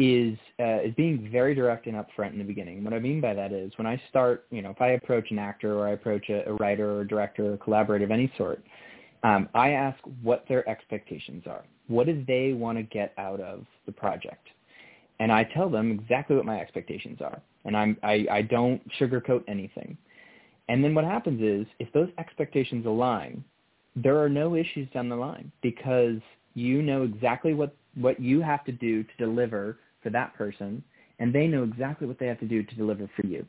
is 0.00 0.36
uh, 0.58 0.80
is 0.80 0.94
being 0.96 1.28
very 1.30 1.54
direct 1.54 1.86
and 1.86 1.94
upfront 1.94 2.32
in 2.32 2.38
the 2.38 2.44
beginning. 2.44 2.82
What 2.82 2.94
I 2.94 2.98
mean 2.98 3.20
by 3.20 3.34
that 3.34 3.52
is 3.52 3.70
when 3.76 3.86
I 3.86 4.02
start, 4.08 4.46
you 4.50 4.60
know, 4.60 4.70
if 4.70 4.80
I 4.80 4.92
approach 4.92 5.30
an 5.30 5.38
actor 5.38 5.78
or 5.78 5.86
I 5.86 5.92
approach 5.92 6.30
a, 6.30 6.48
a 6.48 6.54
writer 6.54 6.90
or 6.90 7.00
a 7.02 7.08
director 7.08 7.50
or 7.50 7.54
a 7.54 7.58
collaborator 7.58 8.06
of 8.06 8.10
any 8.10 8.32
sort, 8.36 8.60
um, 9.22 9.48
I 9.54 9.70
ask 9.70 9.98
what 10.22 10.44
their 10.48 10.68
expectations 10.68 11.44
are. 11.46 11.64
What 11.88 12.06
do 12.06 12.24
they 12.26 12.52
want 12.52 12.78
to 12.78 12.82
get 12.82 13.12
out 13.18 13.40
of 13.40 13.66
the 13.86 13.92
project? 13.92 14.48
And 15.18 15.30
I 15.30 15.44
tell 15.44 15.68
them 15.68 15.90
exactly 15.90 16.36
what 16.36 16.46
my 16.46 16.60
expectations 16.60 17.20
are. 17.20 17.40
And 17.64 17.76
I'm, 17.76 17.96
I, 18.02 18.26
I 18.30 18.42
don't 18.42 18.80
sugarcoat 18.98 19.44
anything. 19.48 19.98
And 20.68 20.82
then 20.82 20.94
what 20.94 21.04
happens 21.04 21.42
is 21.42 21.66
if 21.78 21.92
those 21.92 22.08
expectations 22.18 22.86
align, 22.86 23.44
there 23.96 24.18
are 24.22 24.28
no 24.28 24.54
issues 24.54 24.88
down 24.94 25.08
the 25.08 25.16
line 25.16 25.50
because 25.62 26.20
you 26.54 26.80
know 26.80 27.02
exactly 27.02 27.54
what, 27.54 27.74
what 27.96 28.20
you 28.20 28.40
have 28.40 28.64
to 28.64 28.72
do 28.72 29.02
to 29.02 29.10
deliver 29.18 29.78
for 30.02 30.10
that 30.10 30.32
person, 30.34 30.82
and 31.18 31.34
they 31.34 31.46
know 31.46 31.64
exactly 31.64 32.06
what 32.06 32.18
they 32.18 32.26
have 32.26 32.40
to 32.40 32.46
do 32.46 32.62
to 32.62 32.74
deliver 32.76 33.10
for 33.14 33.26
you. 33.26 33.44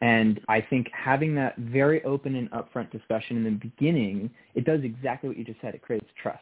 And 0.00 0.40
I 0.48 0.60
think 0.60 0.88
having 0.92 1.34
that 1.36 1.56
very 1.56 2.02
open 2.04 2.34
and 2.34 2.50
upfront 2.50 2.90
discussion 2.90 3.38
in 3.38 3.44
the 3.44 3.50
beginning, 3.50 4.30
it 4.54 4.64
does 4.64 4.80
exactly 4.82 5.28
what 5.28 5.38
you 5.38 5.44
just 5.44 5.60
said. 5.60 5.74
It 5.74 5.82
creates 5.82 6.06
trust. 6.20 6.40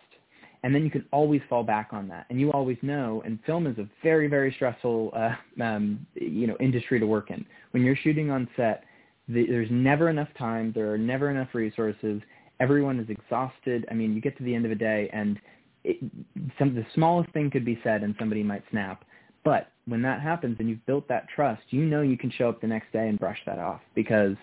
And 0.65 0.75
then 0.75 0.85
you 0.85 0.91
can 0.91 1.05
always 1.13 1.41
fall 1.49 1.65
back 1.65 1.89
on 1.93 2.09
that. 2.09 2.27
And 2.31 2.41
you 2.41 2.53
always 2.53 2.79
know, 2.83 3.23
and 3.25 3.39
film 3.45 3.67
is 3.67 3.79
a 3.79 3.89
very, 4.03 4.29
very 4.29 4.53
stressful, 4.55 5.13
uh, 5.15 5.63
um, 5.63 6.07
you 6.15 6.47
know, 6.47 6.57
industry 6.61 7.01
to 7.01 7.07
work 7.07 7.31
in. 7.31 7.45
When 7.73 7.83
you're 7.83 7.97
shooting 7.97 8.31
on 8.31 8.49
set, 8.57 8.85
the, 9.29 9.47
there's 9.47 9.69
never 9.71 10.09
enough 10.09 10.29
time. 10.39 10.73
There 10.75 10.93
are 10.93 10.99
never 10.99 11.31
enough 11.31 11.49
resources. 11.53 12.23
Everyone 12.61 13.01
is 13.01 13.11
exhausted. 13.11 13.87
I 13.91 13.95
mean, 13.95 14.15
you 14.15 14.21
get 14.21 14.37
to 14.39 14.45
the 14.45 14.55
end 14.55 14.65
of 14.65 14.71
a 14.71 14.77
day 14.77 15.11
and 15.13 15.39
it, 15.85 15.99
some 16.59 16.75
the 16.75 16.87
smallest 16.95 17.31
thing 17.33 17.51
could 17.51 17.65
be 17.65 17.79
said 17.83 18.03
and 18.03 18.15
somebody 18.19 18.43
might 18.43 18.63
snap. 18.71 19.05
But 19.45 19.69
when 19.87 20.03
that 20.03 20.21
happens 20.21 20.57
and 20.61 20.69
you've 20.69 20.85
built 20.87 21.09
that 21.09 21.27
trust, 21.35 21.63
you 21.71 21.85
know 21.85 22.03
you 22.03 22.17
can 22.17 22.31
show 22.31 22.49
up 22.49 22.61
the 22.61 22.67
next 22.67 22.93
day 22.93 23.09
and 23.09 23.19
brush 23.19 23.39
that 23.47 23.59
off 23.59 23.81
because 23.95 24.37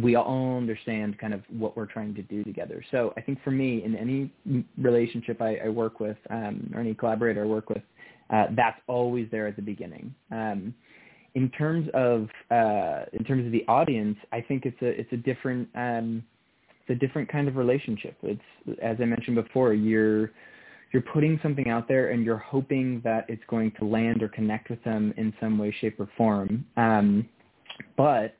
we 0.00 0.14
all 0.14 0.56
understand 0.56 1.18
kind 1.18 1.32
of 1.32 1.42
what 1.48 1.76
we're 1.76 1.86
trying 1.86 2.14
to 2.14 2.22
do 2.22 2.44
together. 2.44 2.84
So 2.90 3.14
I 3.16 3.22
think 3.22 3.42
for 3.42 3.50
me, 3.50 3.82
in 3.82 3.96
any 3.96 4.30
relationship 4.78 5.40
I, 5.40 5.56
I 5.64 5.68
work 5.68 6.00
with 6.00 6.18
um, 6.30 6.70
or 6.74 6.80
any 6.80 6.94
collaborator 6.94 7.42
I 7.42 7.46
work 7.46 7.70
with, 7.70 7.82
uh, 8.30 8.46
that's 8.54 8.78
always 8.88 9.28
there 9.30 9.46
at 9.46 9.56
the 9.56 9.62
beginning. 9.62 10.14
Um, 10.30 10.74
in 11.34 11.50
terms 11.50 11.88
of 11.94 12.28
uh, 12.50 13.04
in 13.12 13.24
terms 13.24 13.46
of 13.46 13.52
the 13.52 13.64
audience, 13.68 14.16
I 14.32 14.40
think 14.40 14.64
it's 14.64 14.80
a 14.82 14.86
it's 14.86 15.12
a 15.12 15.16
different 15.18 15.68
um, 15.74 16.22
it's 16.80 16.96
a 16.96 17.06
different 17.06 17.30
kind 17.30 17.48
of 17.48 17.56
relationship. 17.56 18.16
It's 18.22 18.78
as 18.82 18.96
I 19.00 19.04
mentioned 19.04 19.36
before, 19.36 19.74
you're 19.74 20.32
you're 20.92 21.02
putting 21.02 21.38
something 21.42 21.68
out 21.68 21.88
there 21.88 22.10
and 22.10 22.24
you're 22.24 22.36
hoping 22.36 23.00
that 23.04 23.26
it's 23.28 23.42
going 23.48 23.72
to 23.78 23.84
land 23.84 24.22
or 24.22 24.28
connect 24.28 24.70
with 24.70 24.82
them 24.84 25.12
in 25.16 25.32
some 25.40 25.58
way, 25.58 25.74
shape, 25.80 25.98
or 25.98 26.08
form. 26.16 26.64
Um, 26.76 27.28
but 27.96 28.36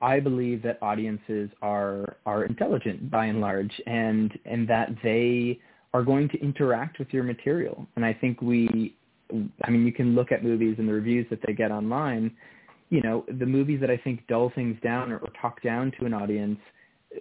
I 0.00 0.20
believe 0.20 0.62
that 0.62 0.78
audiences 0.82 1.50
are 1.60 2.16
are 2.24 2.44
intelligent 2.44 3.10
by 3.10 3.26
and 3.26 3.40
large, 3.40 3.72
and 3.86 4.32
and 4.46 4.66
that 4.68 4.90
they 5.02 5.58
are 5.92 6.02
going 6.02 6.28
to 6.30 6.40
interact 6.40 6.98
with 6.98 7.08
your 7.12 7.24
material. 7.24 7.86
And 7.96 8.04
I 8.04 8.14
think 8.14 8.40
we, 8.40 8.96
I 9.64 9.70
mean, 9.70 9.84
you 9.84 9.92
can 9.92 10.14
look 10.14 10.32
at 10.32 10.44
movies 10.44 10.76
and 10.78 10.88
the 10.88 10.92
reviews 10.92 11.26
that 11.30 11.40
they 11.46 11.52
get 11.52 11.70
online. 11.70 12.30
You 12.90 13.02
know, 13.02 13.24
the 13.38 13.46
movies 13.46 13.80
that 13.80 13.90
I 13.90 13.96
think 13.96 14.26
dull 14.28 14.52
things 14.54 14.76
down 14.82 15.12
or, 15.12 15.18
or 15.18 15.28
talk 15.40 15.62
down 15.62 15.92
to 15.98 16.06
an 16.06 16.14
audience, 16.14 16.58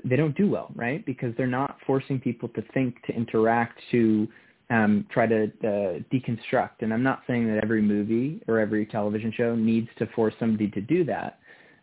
they 0.06 0.16
don't 0.16 0.38
do 0.38 0.50
well, 0.50 0.72
right? 0.76 1.06
Because 1.06 1.34
they're 1.36 1.48
not 1.48 1.78
forcing 1.86 2.20
people 2.20 2.50
to 2.50 2.64
think, 2.74 3.04
to 3.08 3.14
interact, 3.14 3.80
to 3.92 4.28
um, 4.70 5.06
try 5.12 5.26
to 5.26 5.46
uh, 5.46 6.00
deconstruct. 6.14 6.82
And 6.82 6.94
I'm 6.94 7.04
not 7.04 7.24
saying 7.28 7.48
that 7.48 7.64
every 7.64 7.82
movie 7.82 8.42
or 8.48 8.60
every 8.60 8.86
television 8.86 9.34
show 9.36 9.56
needs 9.56 9.90
to 9.98 10.08
force 10.08 10.34
somebody 10.40 10.70
to 10.70 10.82
do 10.82 11.04
that, 11.06 11.40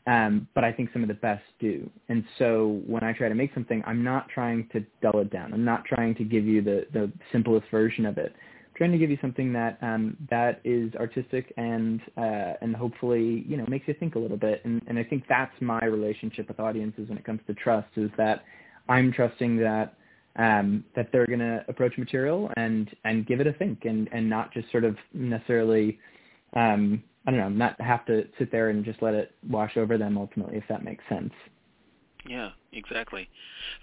um, 0.06 0.46
but 0.54 0.62
I 0.62 0.72
think 0.72 0.90
some 0.92 1.02
of 1.02 1.08
the 1.08 1.14
best 1.14 1.42
do. 1.58 1.88
And 2.08 2.24
so 2.38 2.80
when 2.86 3.02
I 3.02 3.12
try 3.12 3.28
to 3.28 3.34
make 3.34 3.52
something, 3.54 3.82
I'm 3.86 4.04
not 4.04 4.28
trying 4.28 4.68
to 4.72 4.84
dull 5.02 5.20
it 5.20 5.30
down. 5.30 5.52
I'm 5.52 5.64
not 5.64 5.84
trying 5.84 6.14
to 6.16 6.24
give 6.24 6.44
you 6.44 6.62
the, 6.62 6.86
the 6.92 7.10
simplest 7.32 7.66
version 7.70 8.06
of 8.06 8.18
it. 8.18 8.32
I'm 8.34 8.76
trying 8.76 8.92
to 8.92 8.98
give 8.98 9.10
you 9.10 9.18
something 9.20 9.52
that 9.54 9.78
um, 9.82 10.16
that 10.30 10.60
is 10.62 10.94
artistic 10.94 11.52
and 11.56 12.00
uh, 12.16 12.52
and 12.60 12.76
hopefully 12.76 13.44
you 13.48 13.56
know 13.56 13.64
makes 13.66 13.88
you 13.88 13.94
think 13.94 14.14
a 14.14 14.18
little 14.18 14.36
bit. 14.36 14.64
And, 14.64 14.80
and 14.86 14.98
I 14.98 15.02
think 15.02 15.24
that's 15.28 15.54
my 15.60 15.84
relationship 15.84 16.46
with 16.46 16.60
audiences 16.60 17.08
when 17.08 17.18
it 17.18 17.24
comes 17.24 17.40
to 17.48 17.54
trust 17.54 17.88
is 17.96 18.10
that 18.16 18.44
I'm 18.88 19.12
trusting 19.12 19.56
that 19.56 19.95
um, 20.36 20.84
that 20.94 21.10
they're 21.12 21.26
going 21.26 21.38
to 21.38 21.64
approach 21.68 21.96
material 21.98 22.50
and 22.56 22.94
and 23.04 23.26
give 23.26 23.40
it 23.40 23.46
a 23.46 23.52
think 23.52 23.84
and 23.84 24.08
and 24.12 24.28
not 24.28 24.52
just 24.52 24.70
sort 24.70 24.84
of 24.84 24.96
necessarily 25.12 25.98
um, 26.54 27.02
I 27.26 27.30
don't 27.30 27.40
know 27.40 27.48
not 27.48 27.80
have 27.80 28.04
to 28.06 28.26
sit 28.38 28.52
there 28.52 28.70
and 28.70 28.84
just 28.84 29.02
let 29.02 29.14
it 29.14 29.34
wash 29.48 29.76
over 29.76 29.98
them 29.98 30.18
ultimately 30.18 30.56
if 30.56 30.64
that 30.68 30.84
makes 30.84 31.04
sense. 31.08 31.32
Yeah, 32.28 32.50
exactly. 32.72 33.28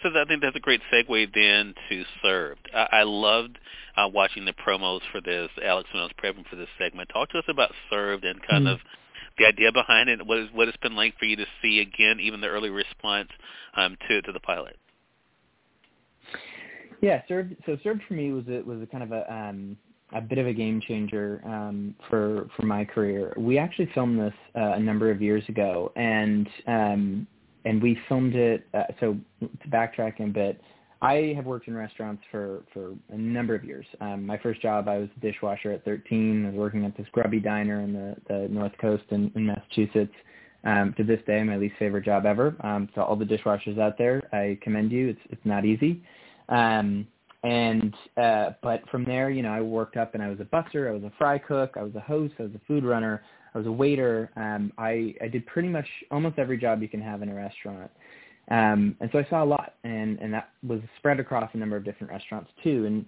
So 0.01 0.09
I 0.09 0.25
think 0.25 0.41
that's 0.41 0.55
a 0.55 0.59
great 0.59 0.81
segue 0.91 1.33
then 1.33 1.73
to 1.89 2.03
Served. 2.21 2.69
I, 2.73 2.87
I 2.91 3.03
loved 3.03 3.57
uh, 3.95 4.09
watching 4.11 4.45
the 4.45 4.53
promos 4.53 4.99
for 5.11 5.21
this. 5.21 5.49
Alex, 5.63 5.89
when 5.93 6.01
I 6.01 6.05
was 6.05 6.13
prepping 6.21 6.47
for 6.49 6.55
this 6.55 6.67
segment, 6.77 7.09
talk 7.09 7.29
to 7.29 7.37
us 7.37 7.45
about 7.47 7.71
Served 7.89 8.25
and 8.25 8.41
kind 8.45 8.65
mm-hmm. 8.65 8.73
of 8.73 8.79
the 9.37 9.45
idea 9.45 9.71
behind 9.71 10.09
it. 10.09 10.25
What 10.25 10.39
is 10.39 10.49
what 10.53 10.67
it's 10.67 10.77
been 10.77 10.95
like 10.95 11.17
for 11.17 11.25
you 11.25 11.37
to 11.37 11.45
see 11.61 11.79
again, 11.79 12.19
even 12.19 12.41
the 12.41 12.47
early 12.47 12.69
response 12.69 13.29
um, 13.75 13.97
to 14.07 14.21
to 14.21 14.31
the 14.31 14.39
pilot. 14.39 14.77
Yeah, 17.03 17.21
served. 17.27 17.57
So 17.65 17.77
served 17.83 18.01
for 18.07 18.13
me 18.13 18.31
was 18.31 18.45
a 18.47 18.61
was 18.61 18.81
a 18.81 18.85
kind 18.85 19.03
of 19.03 19.11
a 19.11 19.31
um, 19.31 19.75
a 20.13 20.21
bit 20.21 20.37
of 20.37 20.47
a 20.47 20.53
game 20.53 20.79
changer 20.79 21.41
um, 21.43 21.93
for 22.09 22.47
for 22.55 22.65
my 22.65 22.85
career. 22.85 23.33
We 23.37 23.57
actually 23.57 23.89
filmed 23.93 24.17
this 24.17 24.33
uh, 24.55 24.75
a 24.75 24.79
number 24.79 25.11
of 25.11 25.21
years 25.21 25.43
ago, 25.49 25.91
and 25.97 26.47
um, 26.65 27.27
and 27.65 27.83
we 27.83 27.99
filmed 28.07 28.35
it. 28.35 28.65
Uh, 28.73 28.83
so 29.01 29.17
to 29.41 29.67
backtrack 29.67 30.21
a 30.21 30.27
bit, 30.27 30.61
I 31.01 31.33
have 31.35 31.45
worked 31.45 31.67
in 31.67 31.75
restaurants 31.75 32.23
for 32.31 32.63
for 32.73 32.93
a 33.09 33.17
number 33.17 33.53
of 33.53 33.65
years. 33.65 33.85
Um, 33.99 34.25
my 34.25 34.37
first 34.37 34.61
job, 34.61 34.87
I 34.87 34.97
was 34.97 35.09
a 35.17 35.19
dishwasher 35.19 35.73
at 35.73 35.83
13. 35.83 36.45
I 36.45 36.49
was 36.51 36.57
working 36.57 36.85
at 36.85 36.95
this 36.95 37.07
grubby 37.11 37.41
diner 37.41 37.81
in 37.81 37.91
the, 37.91 38.15
the 38.29 38.47
North 38.47 38.77
Coast 38.79 39.03
in, 39.09 39.29
in 39.35 39.45
Massachusetts. 39.45 40.15
Um, 40.63 40.93
to 40.95 41.03
this 41.03 41.19
day, 41.27 41.43
my 41.43 41.57
least 41.57 41.75
favorite 41.77 42.05
job 42.05 42.25
ever. 42.25 42.55
Um, 42.61 42.87
so 42.95 43.01
all 43.01 43.17
the 43.17 43.25
dishwashers 43.25 43.77
out 43.77 43.97
there, 43.97 44.21
I 44.31 44.57
commend 44.61 44.93
you. 44.93 45.09
It's 45.09 45.19
it's 45.31 45.45
not 45.45 45.65
easy. 45.65 46.01
Um, 46.49 47.07
and 47.43 47.93
uh, 48.15 48.51
but 48.61 48.87
from 48.89 49.03
there, 49.03 49.29
you 49.29 49.43
know, 49.43 49.51
I 49.51 49.61
worked 49.61 49.97
up 49.97 50.13
and 50.13 50.23
I 50.23 50.29
was 50.29 50.39
a 50.39 50.45
busser, 50.45 50.89
I 50.89 50.93
was 50.93 51.03
a 51.03 51.11
fry 51.17 51.37
cook, 51.37 51.73
I 51.75 51.83
was 51.83 51.93
a 51.95 51.99
host, 51.99 52.35
I 52.39 52.43
was 52.43 52.53
a 52.55 52.61
food 52.67 52.85
runner, 52.85 53.21
I 53.53 53.57
was 53.57 53.67
a 53.67 53.71
waiter. 53.71 54.31
Um, 54.35 54.71
I 54.77 55.13
I 55.21 55.27
did 55.27 55.45
pretty 55.45 55.67
much 55.67 55.87
almost 56.09 56.39
every 56.39 56.57
job 56.57 56.81
you 56.81 56.87
can 56.87 57.01
have 57.01 57.21
in 57.21 57.29
a 57.29 57.35
restaurant. 57.35 57.91
Um, 58.49 58.95
and 58.99 59.09
so 59.11 59.19
I 59.19 59.27
saw 59.29 59.43
a 59.43 59.45
lot, 59.45 59.75
and 59.83 60.19
and 60.19 60.33
that 60.33 60.49
was 60.65 60.79
spread 60.97 61.19
across 61.19 61.49
a 61.53 61.57
number 61.57 61.75
of 61.75 61.83
different 61.83 62.11
restaurants 62.11 62.49
too. 62.63 62.85
And 62.85 63.05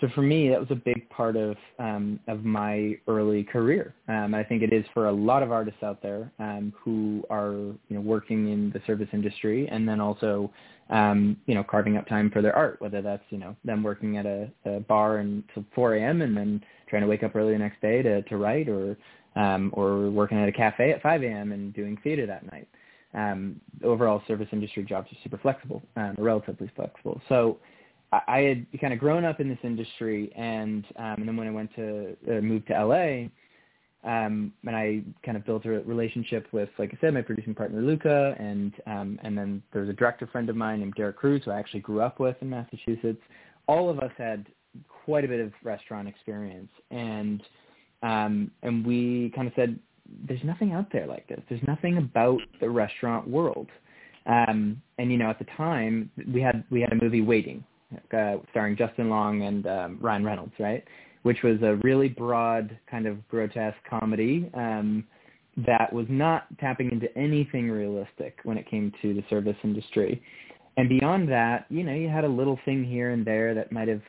so 0.00 0.08
for 0.14 0.22
me, 0.22 0.48
that 0.50 0.60
was 0.60 0.70
a 0.70 0.76
big 0.76 1.08
part 1.08 1.36
of 1.36 1.56
um, 1.78 2.20
of 2.28 2.44
my 2.44 2.96
early 3.08 3.44
career. 3.44 3.94
Um, 4.08 4.34
I 4.34 4.44
think 4.44 4.62
it 4.62 4.72
is 4.72 4.84
for 4.92 5.08
a 5.08 5.12
lot 5.12 5.42
of 5.42 5.50
artists 5.50 5.82
out 5.82 6.02
there 6.02 6.30
um, 6.38 6.72
who 6.76 7.24
are 7.30 7.52
you 7.52 7.78
know 7.90 8.00
working 8.00 8.52
in 8.52 8.70
the 8.70 8.80
service 8.86 9.08
industry, 9.12 9.68
and 9.68 9.88
then 9.88 10.00
also 10.00 10.50
um, 10.90 11.36
you 11.46 11.54
know 11.54 11.64
carving 11.64 11.96
up 11.96 12.06
time 12.06 12.30
for 12.30 12.42
their 12.42 12.54
art, 12.54 12.80
whether 12.80 13.02
that's 13.02 13.24
you 13.30 13.38
know 13.38 13.56
them 13.64 13.82
working 13.82 14.16
at 14.18 14.26
a, 14.26 14.48
a 14.64 14.80
bar 14.80 15.18
until 15.18 15.64
4 15.74 15.96
a.m. 15.96 16.22
and 16.22 16.36
then 16.36 16.62
trying 16.88 17.02
to 17.02 17.08
wake 17.08 17.22
up 17.22 17.34
early 17.34 17.52
the 17.52 17.58
next 17.58 17.80
day 17.80 18.02
to 18.02 18.22
to 18.22 18.36
write, 18.36 18.68
or 18.68 18.96
um, 19.34 19.70
or 19.74 20.10
working 20.10 20.38
at 20.38 20.48
a 20.48 20.52
cafe 20.52 20.92
at 20.92 21.02
5 21.02 21.22
a.m. 21.22 21.52
and 21.52 21.74
doing 21.74 21.98
theater 22.02 22.26
that 22.26 22.50
night. 22.50 22.68
Um, 23.14 23.60
overall, 23.82 24.22
service 24.26 24.48
industry 24.52 24.84
jobs 24.84 25.10
are 25.12 25.16
super 25.22 25.38
flexible, 25.38 25.82
um, 25.96 26.14
relatively 26.18 26.70
flexible. 26.76 27.20
So 27.28 27.58
I 28.12 28.20
I 28.28 28.40
had 28.40 28.66
kind 28.80 28.92
of 28.92 28.98
grown 28.98 29.24
up 29.24 29.40
in 29.40 29.48
this 29.48 29.58
industry, 29.62 30.32
and 30.36 30.84
um, 30.96 31.14
and 31.18 31.28
then 31.28 31.36
when 31.36 31.48
I 31.48 31.52
went 31.52 31.74
to 31.76 32.16
uh, 32.28 32.40
move 32.40 32.64
to 32.66 32.84
LA, 32.84 33.28
um, 34.04 34.52
and 34.66 34.76
I 34.76 35.02
kind 35.24 35.36
of 35.36 35.44
built 35.44 35.64
a 35.66 35.70
relationship 35.70 36.46
with, 36.52 36.68
like 36.78 36.92
I 36.94 36.98
said, 37.00 37.14
my 37.14 37.22
producing 37.22 37.54
partner 37.54 37.80
Luca, 37.80 38.36
and 38.38 38.72
um, 38.86 39.18
and 39.22 39.36
then 39.36 39.62
there 39.72 39.82
was 39.82 39.90
a 39.90 39.94
director 39.94 40.26
friend 40.26 40.48
of 40.48 40.56
mine 40.56 40.80
named 40.80 40.94
Derek 40.96 41.16
Cruz, 41.16 41.42
who 41.44 41.50
I 41.50 41.58
actually 41.58 41.80
grew 41.80 42.00
up 42.00 42.20
with 42.20 42.36
in 42.40 42.50
Massachusetts. 42.50 43.20
All 43.66 43.90
of 43.90 43.98
us 43.98 44.12
had 44.16 44.46
quite 45.04 45.24
a 45.24 45.28
bit 45.28 45.40
of 45.40 45.52
restaurant 45.64 46.06
experience, 46.06 46.70
and 46.90 47.42
um, 48.02 48.50
and 48.62 48.86
we 48.86 49.32
kind 49.34 49.48
of 49.48 49.54
said, 49.56 49.78
there's 50.28 50.44
nothing 50.44 50.72
out 50.72 50.86
there 50.92 51.06
like 51.06 51.26
this. 51.26 51.40
There's 51.48 51.62
nothing 51.66 51.98
about 51.98 52.40
the 52.60 52.68
restaurant 52.68 53.28
world. 53.28 53.68
Um, 54.26 54.80
and 54.98 55.10
you 55.10 55.18
know, 55.18 55.30
at 55.30 55.38
the 55.38 55.46
time, 55.56 56.10
we 56.32 56.40
had 56.40 56.64
we 56.70 56.80
had 56.80 56.92
a 56.92 56.96
movie 56.96 57.20
Waiting, 57.20 57.64
uh, 58.16 58.36
starring 58.50 58.76
Justin 58.76 59.08
Long 59.08 59.42
and 59.42 59.66
um, 59.66 59.98
Ryan 60.00 60.24
Reynolds, 60.24 60.52
right? 60.58 60.84
Which 61.26 61.42
was 61.42 61.60
a 61.62 61.74
really 61.82 62.08
broad 62.08 62.78
kind 62.88 63.04
of 63.04 63.26
grotesque 63.26 63.82
comedy 63.90 64.48
um, 64.54 65.04
that 65.66 65.92
was 65.92 66.06
not 66.08 66.46
tapping 66.58 66.92
into 66.92 67.08
anything 67.18 67.68
realistic 67.68 68.38
when 68.44 68.56
it 68.56 68.70
came 68.70 68.92
to 69.02 69.12
the 69.12 69.24
service 69.28 69.56
industry. 69.64 70.22
And 70.76 70.88
beyond 70.88 71.28
that, 71.30 71.66
you 71.68 71.82
know, 71.82 71.94
you 71.94 72.08
had 72.08 72.22
a 72.22 72.28
little 72.28 72.60
thing 72.64 72.84
here 72.84 73.10
and 73.10 73.24
there 73.24 73.54
that 73.54 73.72
might 73.72 73.88
have 73.88 74.02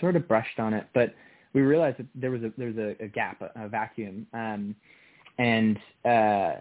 sort 0.00 0.16
of 0.16 0.26
brushed 0.26 0.58
on 0.58 0.72
it, 0.72 0.86
but 0.94 1.14
we 1.52 1.60
realized 1.60 1.98
that 1.98 2.06
there 2.14 2.30
was 2.30 2.42
a 2.42 2.50
there 2.56 2.68
was 2.68 2.78
a, 2.78 2.96
a 3.04 3.08
gap, 3.08 3.42
a, 3.42 3.64
a 3.64 3.68
vacuum, 3.68 4.26
um, 4.32 4.74
and 5.38 5.76
uh, 6.06 6.54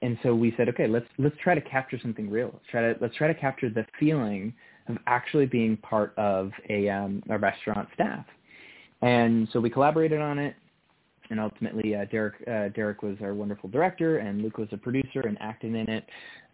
and 0.00 0.18
so 0.22 0.34
we 0.34 0.54
said, 0.56 0.70
okay, 0.70 0.86
let's 0.86 1.10
let's 1.18 1.36
try 1.42 1.54
to 1.54 1.60
capture 1.60 1.98
something 2.00 2.30
real. 2.30 2.50
Let's 2.54 2.66
try 2.70 2.80
to 2.80 2.94
let's 3.02 3.16
try 3.16 3.28
to 3.28 3.34
capture 3.34 3.68
the 3.68 3.84
feeling 3.98 4.54
of 4.88 4.96
actually 5.06 5.46
being 5.46 5.76
part 5.76 6.14
of 6.16 6.50
a, 6.70 6.88
um, 6.88 7.22
a 7.28 7.36
restaurant 7.36 7.88
staff. 7.92 8.24
And 9.02 9.48
so 9.52 9.60
we 9.60 9.70
collaborated 9.70 10.20
on 10.20 10.38
it, 10.38 10.54
and 11.30 11.40
ultimately 11.40 11.94
uh, 11.94 12.04
Derek 12.06 12.34
uh, 12.46 12.68
Derek 12.68 13.02
was 13.02 13.16
our 13.22 13.34
wonderful 13.34 13.70
director, 13.70 14.18
and 14.18 14.42
Luke 14.42 14.58
was 14.58 14.68
a 14.72 14.76
producer 14.76 15.20
and 15.20 15.38
acted 15.40 15.74
in 15.74 15.88
it, 15.88 16.04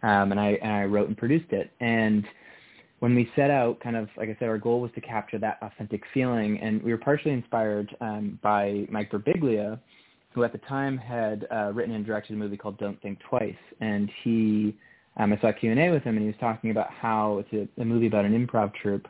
um, 0.03 0.31
and 0.31 0.39
I 0.39 0.57
and 0.61 0.71
I 0.71 0.83
wrote 0.85 1.07
and 1.07 1.17
produced 1.17 1.51
it. 1.51 1.71
And 1.79 2.25
when 2.99 3.13
we 3.13 3.29
set 3.35 3.51
out, 3.51 3.79
kind 3.79 3.95
of 3.95 4.09
like 4.17 4.29
I 4.29 4.35
said, 4.39 4.47
our 4.47 4.57
goal 4.57 4.81
was 4.81 4.91
to 4.95 5.01
capture 5.01 5.37
that 5.39 5.57
authentic 5.61 6.03
feeling, 6.13 6.59
and 6.59 6.81
we 6.81 6.91
were 6.91 6.97
partially 6.97 7.31
inspired 7.31 7.95
um, 8.01 8.39
by 8.41 8.85
Mike 8.89 9.11
Birbiglia, 9.11 9.79
who 10.33 10.43
at 10.43 10.51
the 10.51 10.59
time 10.59 10.97
had 10.97 11.47
uh, 11.51 11.71
written 11.73 11.95
and 11.95 12.05
directed 12.05 12.33
a 12.33 12.37
movie 12.37 12.57
called 12.57 12.77
Don't 12.77 13.01
Think 13.01 13.19
Twice, 13.29 13.55
and 13.81 14.09
he 14.23 14.77
um, 15.17 15.33
I 15.33 15.41
saw 15.41 15.47
a 15.47 15.53
Q&A 15.53 15.89
with 15.89 16.03
him, 16.03 16.15
and 16.15 16.21
he 16.21 16.27
was 16.27 16.35
talking 16.39 16.69
about 16.69 16.91
how 16.91 17.39
it's 17.39 17.69
a, 17.77 17.81
a 17.81 17.85
movie 17.85 18.07
about 18.07 18.25
an 18.25 18.47
improv 18.47 18.71
troupe, 18.75 19.07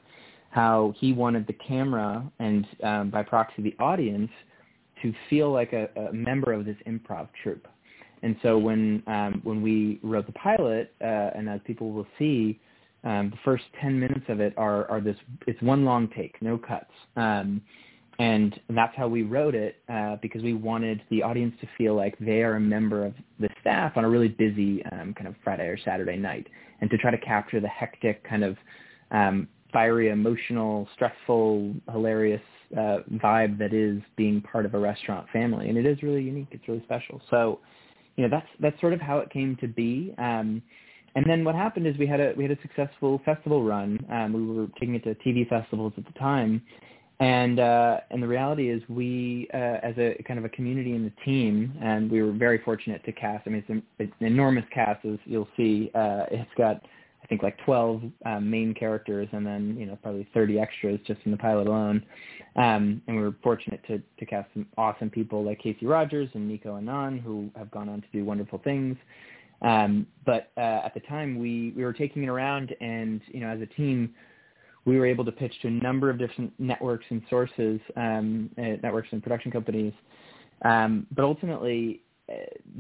how 0.58 0.91
he 0.98 1.13
wanted 1.13 1.46
the 1.46 1.54
camera 1.54 2.26
and 2.39 2.65
um, 2.82 3.12
by 3.12 3.22
proxy 3.22 3.62
the 3.62 3.76
audience 3.80 4.32
to 5.04 5.13
feel 5.30 5.52
like 5.52 5.72
a, 5.72 5.88
a 6.10 6.12
member 6.12 6.52
of 6.52 6.65
this 6.65 6.76
improv 6.88 7.28
troupe. 7.43 7.67
And 8.24 8.36
so 8.41 8.58
when 8.58 9.04
um, 9.06 9.39
when 9.43 9.62
we 9.62 10.00
wrote 10.02 10.26
the 10.26 10.34
pilot, 10.34 10.96
uh, 11.00 11.38
and 11.38 11.48
as 11.48 11.60
people 11.65 11.91
will 11.91 12.08
see, 12.17 12.60
um, 13.04 13.30
the 13.30 13.38
first 13.46 13.65
10 13.80 14.00
minutes 14.00 14.26
of 14.30 14.39
it 14.39 14.56
are, 14.58 14.89
are 14.89 15.00
this, 15.00 15.15
it's 15.46 15.62
one 15.62 15.86
long 15.86 16.10
take, 16.17 16.41
no 16.41 16.58
cuts. 16.58 16.89
Um, 17.15 17.62
and 18.17 18.60
that's 18.72 18.98
how 18.98 19.08
we 19.08 19.22
wrote 19.22 19.54
it 19.54 19.76
uh, 19.88 20.15
because 20.24 20.41
we 20.41 20.56
wanted 20.56 21.04
the 21.12 21.22
audience 21.22 21.54
to 21.62 21.67
feel 21.78 21.93
like 21.93 22.17
they 22.17 22.41
are 22.41 22.56
a 22.56 22.60
member 22.60 23.06
of 23.06 23.13
the 23.39 23.50
staff 23.62 23.96
on 23.96 24.04
a 24.06 24.10
really 24.10 24.28
busy 24.28 24.84
um, 24.91 25.13
kind 25.13 25.28
of 25.28 25.36
Friday 25.43 25.67
or 25.67 25.78
Saturday 25.86 26.17
night, 26.17 26.48
and 26.82 26.89
to 26.89 26.98
try 26.98 27.12
to 27.12 27.20
capture 27.20 27.60
the 27.60 27.67
hectic 27.67 28.28
kind 28.28 28.43
of 28.43 28.58
um, 29.12 29.48
fiery, 29.71 30.10
emotional, 30.10 30.88
stressful, 30.93 31.73
hilarious 31.91 32.41
uh, 32.73 32.99
vibe 33.15 33.58
that 33.58 33.73
is 33.73 34.01
being 34.15 34.41
part 34.41 34.65
of 34.65 34.73
a 34.73 34.80
restaurant 34.80 35.27
family, 35.32 35.69
and 35.69 35.77
it 35.77 35.86
is 35.86 36.01
really 36.03 36.23
unique. 36.23 36.47
It's 36.51 36.67
really 36.67 36.84
special. 36.84 37.21
So, 37.30 37.60
you 38.15 38.23
know, 38.23 38.30
that's 38.30 38.47
that's 38.60 38.80
sort 38.82 38.93
of 38.93 39.01
how 39.01 39.19
it 39.19 39.30
came 39.30 39.56
to 39.62 39.67
be. 39.67 40.13
Um, 40.17 40.62
and 41.15 41.25
then 41.27 41.43
what 41.43 41.56
happened 41.56 41.88
is 41.88 41.97
we 41.97 42.08
had 42.08 42.19
a 42.19 42.34
we 42.38 42.43
had 42.43 42.51
a 42.51 42.62
successful 42.62 43.21
festival 43.25 43.63
run. 43.63 44.06
Um, 44.12 44.34
we 44.34 44.58
were 44.58 44.67
taking 44.80 44.95
it 44.95 45.03
to 45.03 45.15
TV 45.15 45.47
festivals 45.47 45.93
at 45.97 46.06
the 46.06 46.19
time, 46.19 46.62
and 47.19 47.60
uh, 47.60 47.97
and 48.12 48.21
the 48.21 48.27
reality 48.27 48.69
is, 48.69 48.84
we 48.88 49.47
uh, 49.53 49.80
as 49.82 49.95
a 49.97 50.21
kind 50.27 50.38
of 50.38 50.45
a 50.45 50.49
community 50.49 50.93
and 50.93 51.12
a 51.12 51.25
team, 51.25 51.73
and 51.82 52.12
we 52.12 52.21
were 52.21 52.32
very 52.32 52.60
fortunate 52.60 53.03
to 53.06 53.12
cast. 53.12 53.47
I 53.47 53.49
mean, 53.49 53.60
it's 53.60 53.69
an, 53.69 53.84
it's 53.97 54.13
an 54.19 54.27
enormous 54.27 54.65
cast, 54.71 55.03
as 55.06 55.17
you'll 55.25 55.47
see. 55.58 55.89
Uh, 55.95 56.25
it's 56.30 56.49
got 56.58 56.82
I 57.27 57.29
think 57.29 57.43
like 57.43 57.57
12 57.65 58.03
um, 58.25 58.49
main 58.49 58.73
characters, 58.73 59.27
and 59.33 59.45
then 59.45 59.75
you 59.77 59.85
know 59.85 59.97
probably 60.01 60.25
30 60.33 60.59
extras 60.59 60.97
just 61.05 61.19
in 61.25 61.31
the 61.31 61.37
pilot 61.37 61.67
alone. 61.67 62.01
Um, 62.55 63.01
and 63.07 63.17
we 63.17 63.21
were 63.21 63.35
fortunate 63.43 63.81
to 63.87 64.01
to 64.17 64.25
cast 64.25 64.47
some 64.53 64.65
awesome 64.77 65.09
people 65.09 65.43
like 65.43 65.59
Casey 65.59 65.85
Rogers 65.85 66.29
and 66.35 66.47
Nico 66.47 66.79
Anand, 66.79 67.21
who 67.21 67.49
have 67.57 67.69
gone 67.69 67.89
on 67.89 67.99
to 68.01 68.07
do 68.13 68.23
wonderful 68.23 68.61
things. 68.63 68.95
Um, 69.61 70.07
but 70.25 70.51
uh, 70.55 70.85
at 70.85 70.93
the 70.93 71.01
time, 71.01 71.37
we 71.37 71.73
we 71.75 71.83
were 71.83 71.91
taking 71.91 72.23
it 72.23 72.29
around, 72.29 72.73
and 72.79 73.19
you 73.27 73.41
know, 73.41 73.49
as 73.49 73.59
a 73.59 73.65
team, 73.65 74.13
we 74.85 74.97
were 74.97 75.05
able 75.05 75.25
to 75.25 75.31
pitch 75.33 75.53
to 75.63 75.67
a 75.67 75.71
number 75.71 76.09
of 76.09 76.17
different 76.17 76.53
networks 76.59 77.05
and 77.09 77.21
sources, 77.29 77.81
um, 77.97 78.49
uh, 78.57 78.77
networks 78.81 79.09
and 79.11 79.21
production 79.21 79.51
companies. 79.51 79.91
Um, 80.63 81.05
but 81.11 81.25
ultimately, 81.25 82.03
uh, 82.29 82.33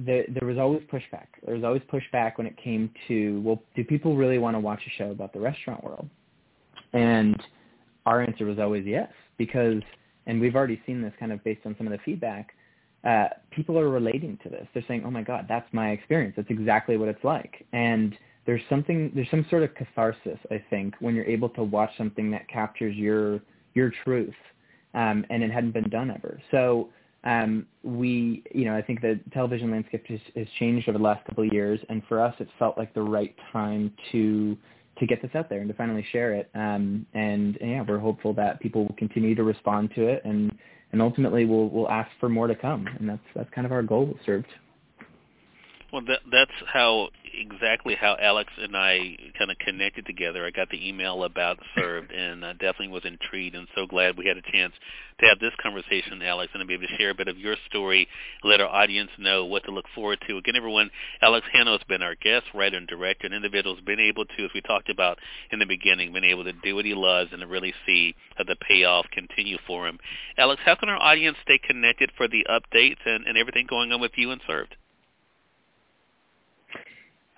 the, 0.05 0.25
there 0.29 0.47
was 0.47 0.57
always 0.57 0.81
pushback. 0.91 1.27
There 1.45 1.55
was 1.55 1.63
always 1.63 1.81
pushback 1.91 2.37
when 2.37 2.47
it 2.47 2.57
came 2.57 2.91
to, 3.07 3.41
well, 3.41 3.61
do 3.75 3.83
people 3.83 4.15
really 4.15 4.37
want 4.37 4.55
to 4.55 4.59
watch 4.59 4.81
a 4.85 4.89
show 4.97 5.11
about 5.11 5.33
the 5.33 5.39
restaurant 5.39 5.83
world? 5.83 6.09
And 6.93 7.41
our 8.05 8.21
answer 8.21 8.45
was 8.45 8.59
always 8.59 8.85
yes, 8.85 9.11
because, 9.37 9.81
and 10.25 10.41
we've 10.41 10.55
already 10.55 10.81
seen 10.85 11.01
this 11.01 11.13
kind 11.19 11.31
of 11.31 11.43
based 11.43 11.61
on 11.65 11.75
some 11.77 11.87
of 11.87 11.91
the 11.91 11.99
feedback, 12.03 12.53
uh, 13.03 13.27
people 13.51 13.77
are 13.77 13.89
relating 13.89 14.37
to 14.43 14.49
this. 14.49 14.67
They're 14.73 14.83
saying, 14.87 15.03
oh 15.05 15.11
my 15.11 15.21
God, 15.21 15.45
that's 15.47 15.71
my 15.71 15.91
experience. 15.91 16.33
That's 16.35 16.49
exactly 16.49 16.97
what 16.97 17.07
it's 17.07 17.23
like. 17.23 17.65
And 17.71 18.17
there's 18.45 18.61
something 18.69 19.11
there's 19.13 19.29
some 19.29 19.45
sort 19.49 19.63
of 19.63 19.75
catharsis 19.75 20.39
I 20.49 20.63
think 20.69 20.95
when 20.99 21.13
you're 21.13 21.25
able 21.25 21.49
to 21.49 21.63
watch 21.63 21.91
something 21.97 22.31
that 22.31 22.47
captures 22.47 22.95
your 22.95 23.41
your 23.75 23.91
truth 24.03 24.33
um, 24.93 25.25
and 25.29 25.43
it 25.43 25.51
hadn't 25.51 25.73
been 25.73 25.89
done 25.89 26.09
ever. 26.09 26.41
So 26.49 26.89
um, 27.27 27.65
we, 27.83 28.41
you 28.53 28.63
know, 28.63 28.75
I 28.75 28.81
think 28.81 29.01
the 29.01 29.19
television 29.33 29.69
landscape 29.69 30.07
has, 30.07 30.19
has 30.35 30.47
changed 30.59 30.87
over 30.87 30.97
the 30.97 31.03
last 31.03 31.25
couple 31.25 31.43
of 31.43 31.51
years, 31.51 31.77
and 31.89 32.01
for 32.07 32.21
us, 32.21 32.33
it 32.39 32.47
felt 32.57 32.77
like 32.77 32.93
the 32.93 33.01
right 33.01 33.35
time 33.51 33.91
to 34.13 34.57
to 34.99 35.05
get 35.05 35.21
this 35.21 35.29
out 35.35 35.47
there 35.47 35.59
and 35.59 35.67
to 35.67 35.75
finally 35.75 36.03
share 36.11 36.33
it. 36.33 36.49
Um, 36.55 37.05
and, 37.13 37.55
and 37.57 37.69
yeah, 37.69 37.83
we're 37.87 37.99
hopeful 37.99 38.33
that 38.33 38.59
people 38.59 38.87
will 38.87 38.95
continue 38.97 39.35
to 39.35 39.43
respond 39.43 39.91
to 39.95 40.07
it, 40.07 40.21
and 40.23 40.57
and 40.93 41.01
ultimately 41.01 41.43
we'll 41.43 41.67
we'll 41.67 41.89
ask 41.89 42.09
for 42.19 42.29
more 42.29 42.47
to 42.47 42.55
come, 42.55 42.87
and 42.97 43.09
that's 43.09 43.21
that's 43.35 43.49
kind 43.53 43.65
of 43.65 43.73
our 43.73 43.83
goal 43.83 44.17
Served. 44.25 44.47
Well, 45.91 46.01
that, 46.07 46.19
that's 46.29 46.51
how 46.71 47.09
exactly 47.33 47.95
how 47.95 48.17
Alex 48.19 48.51
and 48.57 48.75
I 48.75 49.15
kind 49.37 49.49
of 49.49 49.57
connected 49.59 50.05
together. 50.05 50.45
I 50.45 50.51
got 50.51 50.69
the 50.69 50.85
email 50.85 51.23
about 51.23 51.59
Served, 51.77 52.11
and 52.11 52.45
I 52.45 52.51
definitely 52.53 52.89
was 52.89 53.05
intrigued, 53.05 53.55
and 53.55 53.69
so 53.73 53.85
glad 53.85 54.17
we 54.17 54.25
had 54.25 54.35
a 54.35 54.51
chance 54.51 54.73
to 55.19 55.25
have 55.27 55.39
this 55.39 55.53
conversation, 55.61 56.21
Alex, 56.21 56.51
and 56.53 56.61
to 56.61 56.65
be 56.65 56.73
able 56.73 56.87
to 56.87 56.97
share 56.97 57.11
a 57.11 57.15
bit 57.15 57.29
of 57.29 57.37
your 57.37 57.55
story, 57.69 58.07
let 58.43 58.59
our 58.59 58.67
audience 58.67 59.11
know 59.17 59.45
what 59.45 59.63
to 59.63 59.71
look 59.71 59.85
forward 59.95 60.19
to. 60.27 60.37
Again, 60.37 60.57
everyone, 60.57 60.89
Alex 61.21 61.47
Hanno 61.53 61.71
has 61.71 61.87
been 61.87 62.01
our 62.01 62.15
guest, 62.15 62.47
writer, 62.53 62.75
and 62.75 62.87
director, 62.87 63.25
and 63.25 63.33
individuals 63.33 63.79
been 63.85 63.99
able 63.99 64.25
to, 64.25 64.43
as 64.43 64.51
we 64.53 64.59
talked 64.59 64.89
about 64.89 65.19
in 65.51 65.59
the 65.59 65.65
beginning, 65.65 66.11
been 66.11 66.25
able 66.25 66.43
to 66.43 66.53
do 66.53 66.75
what 66.75 66.85
he 66.85 66.95
loves 66.95 67.29
and 67.31 67.39
to 67.39 67.47
really 67.47 67.73
see 67.85 68.13
the 68.37 68.57
payoff 68.67 69.05
continue 69.11 69.57
for 69.65 69.87
him. 69.87 69.99
Alex, 70.37 70.61
how 70.65 70.75
can 70.75 70.89
our 70.89 71.01
audience 71.01 71.37
stay 71.43 71.57
connected 71.57 72.11
for 72.17 72.27
the 72.27 72.45
updates 72.49 72.99
and, 73.05 73.25
and 73.25 73.37
everything 73.37 73.67
going 73.69 73.93
on 73.93 74.01
with 74.01 74.11
you 74.17 74.31
and 74.31 74.41
Served? 74.45 74.75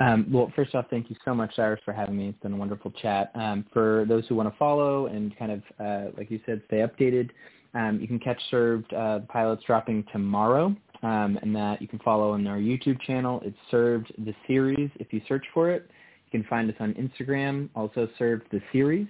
Um, 0.01 0.27
well, 0.31 0.51
first 0.55 0.75
off, 0.75 0.85
thank 0.89 1.09
you 1.09 1.15
so 1.25 1.35
much, 1.35 1.55
Cyrus, 1.55 1.81
for 1.83 1.93
having 1.93 2.17
me. 2.17 2.29
It's 2.29 2.39
been 2.39 2.53
a 2.53 2.57
wonderful 2.57 2.91
chat. 3.01 3.31
Um, 3.35 3.65
for 3.73 4.05
those 4.07 4.25
who 4.27 4.35
want 4.35 4.49
to 4.49 4.57
follow 4.57 5.07
and 5.07 5.37
kind 5.37 5.51
of, 5.51 5.61
uh, 5.79 6.11
like 6.17 6.31
you 6.31 6.39
said, 6.45 6.61
stay 6.67 6.77
updated, 6.77 7.31
um, 7.73 7.99
you 7.99 8.07
can 8.07 8.19
catch 8.19 8.39
Served 8.49 8.93
uh, 8.93 9.19
pilots 9.27 9.63
dropping 9.67 10.05
tomorrow, 10.11 10.73
um, 11.03 11.37
and 11.41 11.53
that 11.55 11.81
you 11.81 11.87
can 11.87 11.99
follow 11.99 12.31
on 12.31 12.47
our 12.47 12.57
YouTube 12.57 12.99
channel. 13.01 13.41
It's 13.43 13.57
Served 13.69 14.13
the 14.19 14.33
Series. 14.47 14.89
If 14.95 15.11
you 15.11 15.21
search 15.27 15.45
for 15.53 15.69
it, 15.69 15.89
you 16.31 16.39
can 16.39 16.47
find 16.49 16.69
us 16.69 16.77
on 16.79 16.93
Instagram, 16.93 17.69
also 17.75 18.07
Served 18.17 18.45
the 18.51 18.61
Series. 18.71 19.07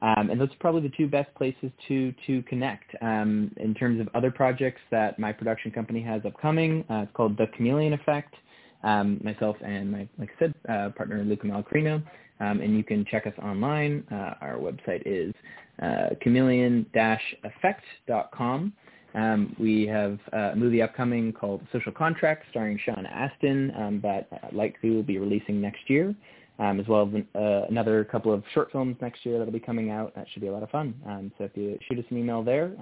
Um, 0.00 0.30
and 0.30 0.40
those 0.40 0.48
are 0.48 0.56
probably 0.58 0.80
the 0.80 0.96
two 0.96 1.06
best 1.06 1.32
places 1.34 1.70
to 1.86 2.12
to 2.26 2.42
connect. 2.42 2.90
Um, 3.02 3.52
in 3.58 3.72
terms 3.72 4.00
of 4.00 4.08
other 4.14 4.32
projects 4.32 4.80
that 4.90 5.16
my 5.18 5.30
production 5.30 5.70
company 5.70 6.02
has 6.02 6.22
upcoming, 6.24 6.84
uh, 6.90 7.02
it's 7.02 7.12
called 7.14 7.36
The 7.36 7.46
Chameleon 7.54 7.92
Effect 7.92 8.34
um, 8.82 9.20
myself 9.22 9.56
and 9.64 9.90
my, 9.90 10.06
like 10.18 10.28
I 10.36 10.38
said, 10.38 10.54
uh, 10.68 10.90
partner 10.90 11.24
Luca 11.24 11.46
Malacrino. 11.46 12.02
Um, 12.40 12.60
and 12.60 12.76
you 12.76 12.82
can 12.82 13.04
check 13.04 13.28
us 13.28 13.34
online. 13.40 14.04
Uh, 14.10 14.34
our 14.40 14.56
website 14.56 15.02
is 15.06 15.32
uh, 15.80 16.08
chameleon-effect.com. 16.22 18.72
Um, 19.14 19.54
we 19.60 19.86
have 19.86 20.18
a 20.32 20.56
movie 20.56 20.82
upcoming 20.82 21.32
called 21.32 21.60
Social 21.72 21.92
Contract 21.92 22.46
starring 22.50 22.80
Sean 22.84 23.06
Astin 23.06 23.72
um, 23.76 24.00
that 24.02 24.26
likely 24.52 24.90
will 24.90 25.04
be 25.04 25.18
releasing 25.18 25.60
next 25.60 25.88
year, 25.88 26.16
um, 26.58 26.80
as 26.80 26.88
well 26.88 27.08
as 27.14 27.22
uh, 27.40 27.66
another 27.68 28.02
couple 28.04 28.32
of 28.32 28.42
short 28.54 28.72
films 28.72 28.96
next 29.00 29.24
year 29.24 29.38
that 29.38 29.44
will 29.44 29.52
be 29.52 29.60
coming 29.60 29.90
out. 29.90 30.14
That 30.16 30.26
should 30.32 30.42
be 30.42 30.48
a 30.48 30.52
lot 30.52 30.62
of 30.62 30.70
fun. 30.70 30.94
Um, 31.06 31.30
so 31.38 31.44
if 31.44 31.50
you 31.54 31.78
shoot 31.88 31.98
us 31.98 32.04
an 32.10 32.18
email 32.18 32.42
there, 32.42 32.72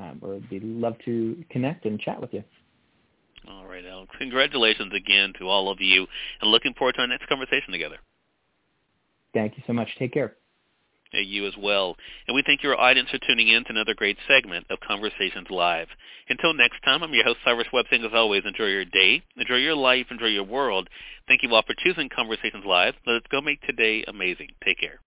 we'd 0.50 0.64
love 0.64 0.94
to 1.04 1.44
connect 1.50 1.84
and 1.84 2.00
chat 2.00 2.20
with 2.20 2.32
you. 2.32 2.42
All 3.48 3.66
right, 3.66 3.84
Alex. 3.84 4.10
Congratulations 4.18 4.92
again 4.94 5.32
to 5.38 5.48
all 5.48 5.70
of 5.70 5.80
you, 5.80 6.06
and 6.40 6.50
looking 6.50 6.74
forward 6.74 6.94
to 6.96 7.00
our 7.02 7.06
next 7.06 7.28
conversation 7.28 7.72
together. 7.72 7.96
Thank 9.32 9.56
you 9.56 9.62
so 9.66 9.72
much. 9.72 9.88
Take 9.98 10.12
care. 10.12 10.36
Hey, 11.12 11.22
you 11.22 11.46
as 11.46 11.54
well. 11.58 11.96
And 12.28 12.34
we 12.36 12.42
thank 12.46 12.62
your 12.62 12.78
audience 12.78 13.10
for 13.10 13.18
tuning 13.26 13.48
in 13.48 13.64
to 13.64 13.70
another 13.70 13.94
great 13.94 14.16
segment 14.28 14.66
of 14.70 14.78
Conversations 14.86 15.48
Live. 15.50 15.88
Until 16.28 16.54
next 16.54 16.80
time, 16.84 17.02
I'm 17.02 17.12
your 17.12 17.24
host, 17.24 17.38
Cyrus 17.44 17.66
Webb, 17.72 17.86
saying 17.90 18.04
as 18.04 18.12
always, 18.14 18.42
enjoy 18.44 18.66
your 18.66 18.84
day, 18.84 19.22
enjoy 19.36 19.56
your 19.56 19.74
life, 19.74 20.06
enjoy 20.10 20.26
your 20.26 20.44
world. 20.44 20.88
Thank 21.26 21.42
you 21.42 21.52
all 21.52 21.62
for 21.66 21.74
choosing 21.78 22.08
Conversations 22.14 22.64
Live. 22.64 22.94
Let's 23.06 23.26
go 23.30 23.40
make 23.40 23.60
today 23.62 24.04
amazing. 24.06 24.50
Take 24.64 24.78
care. 24.78 24.98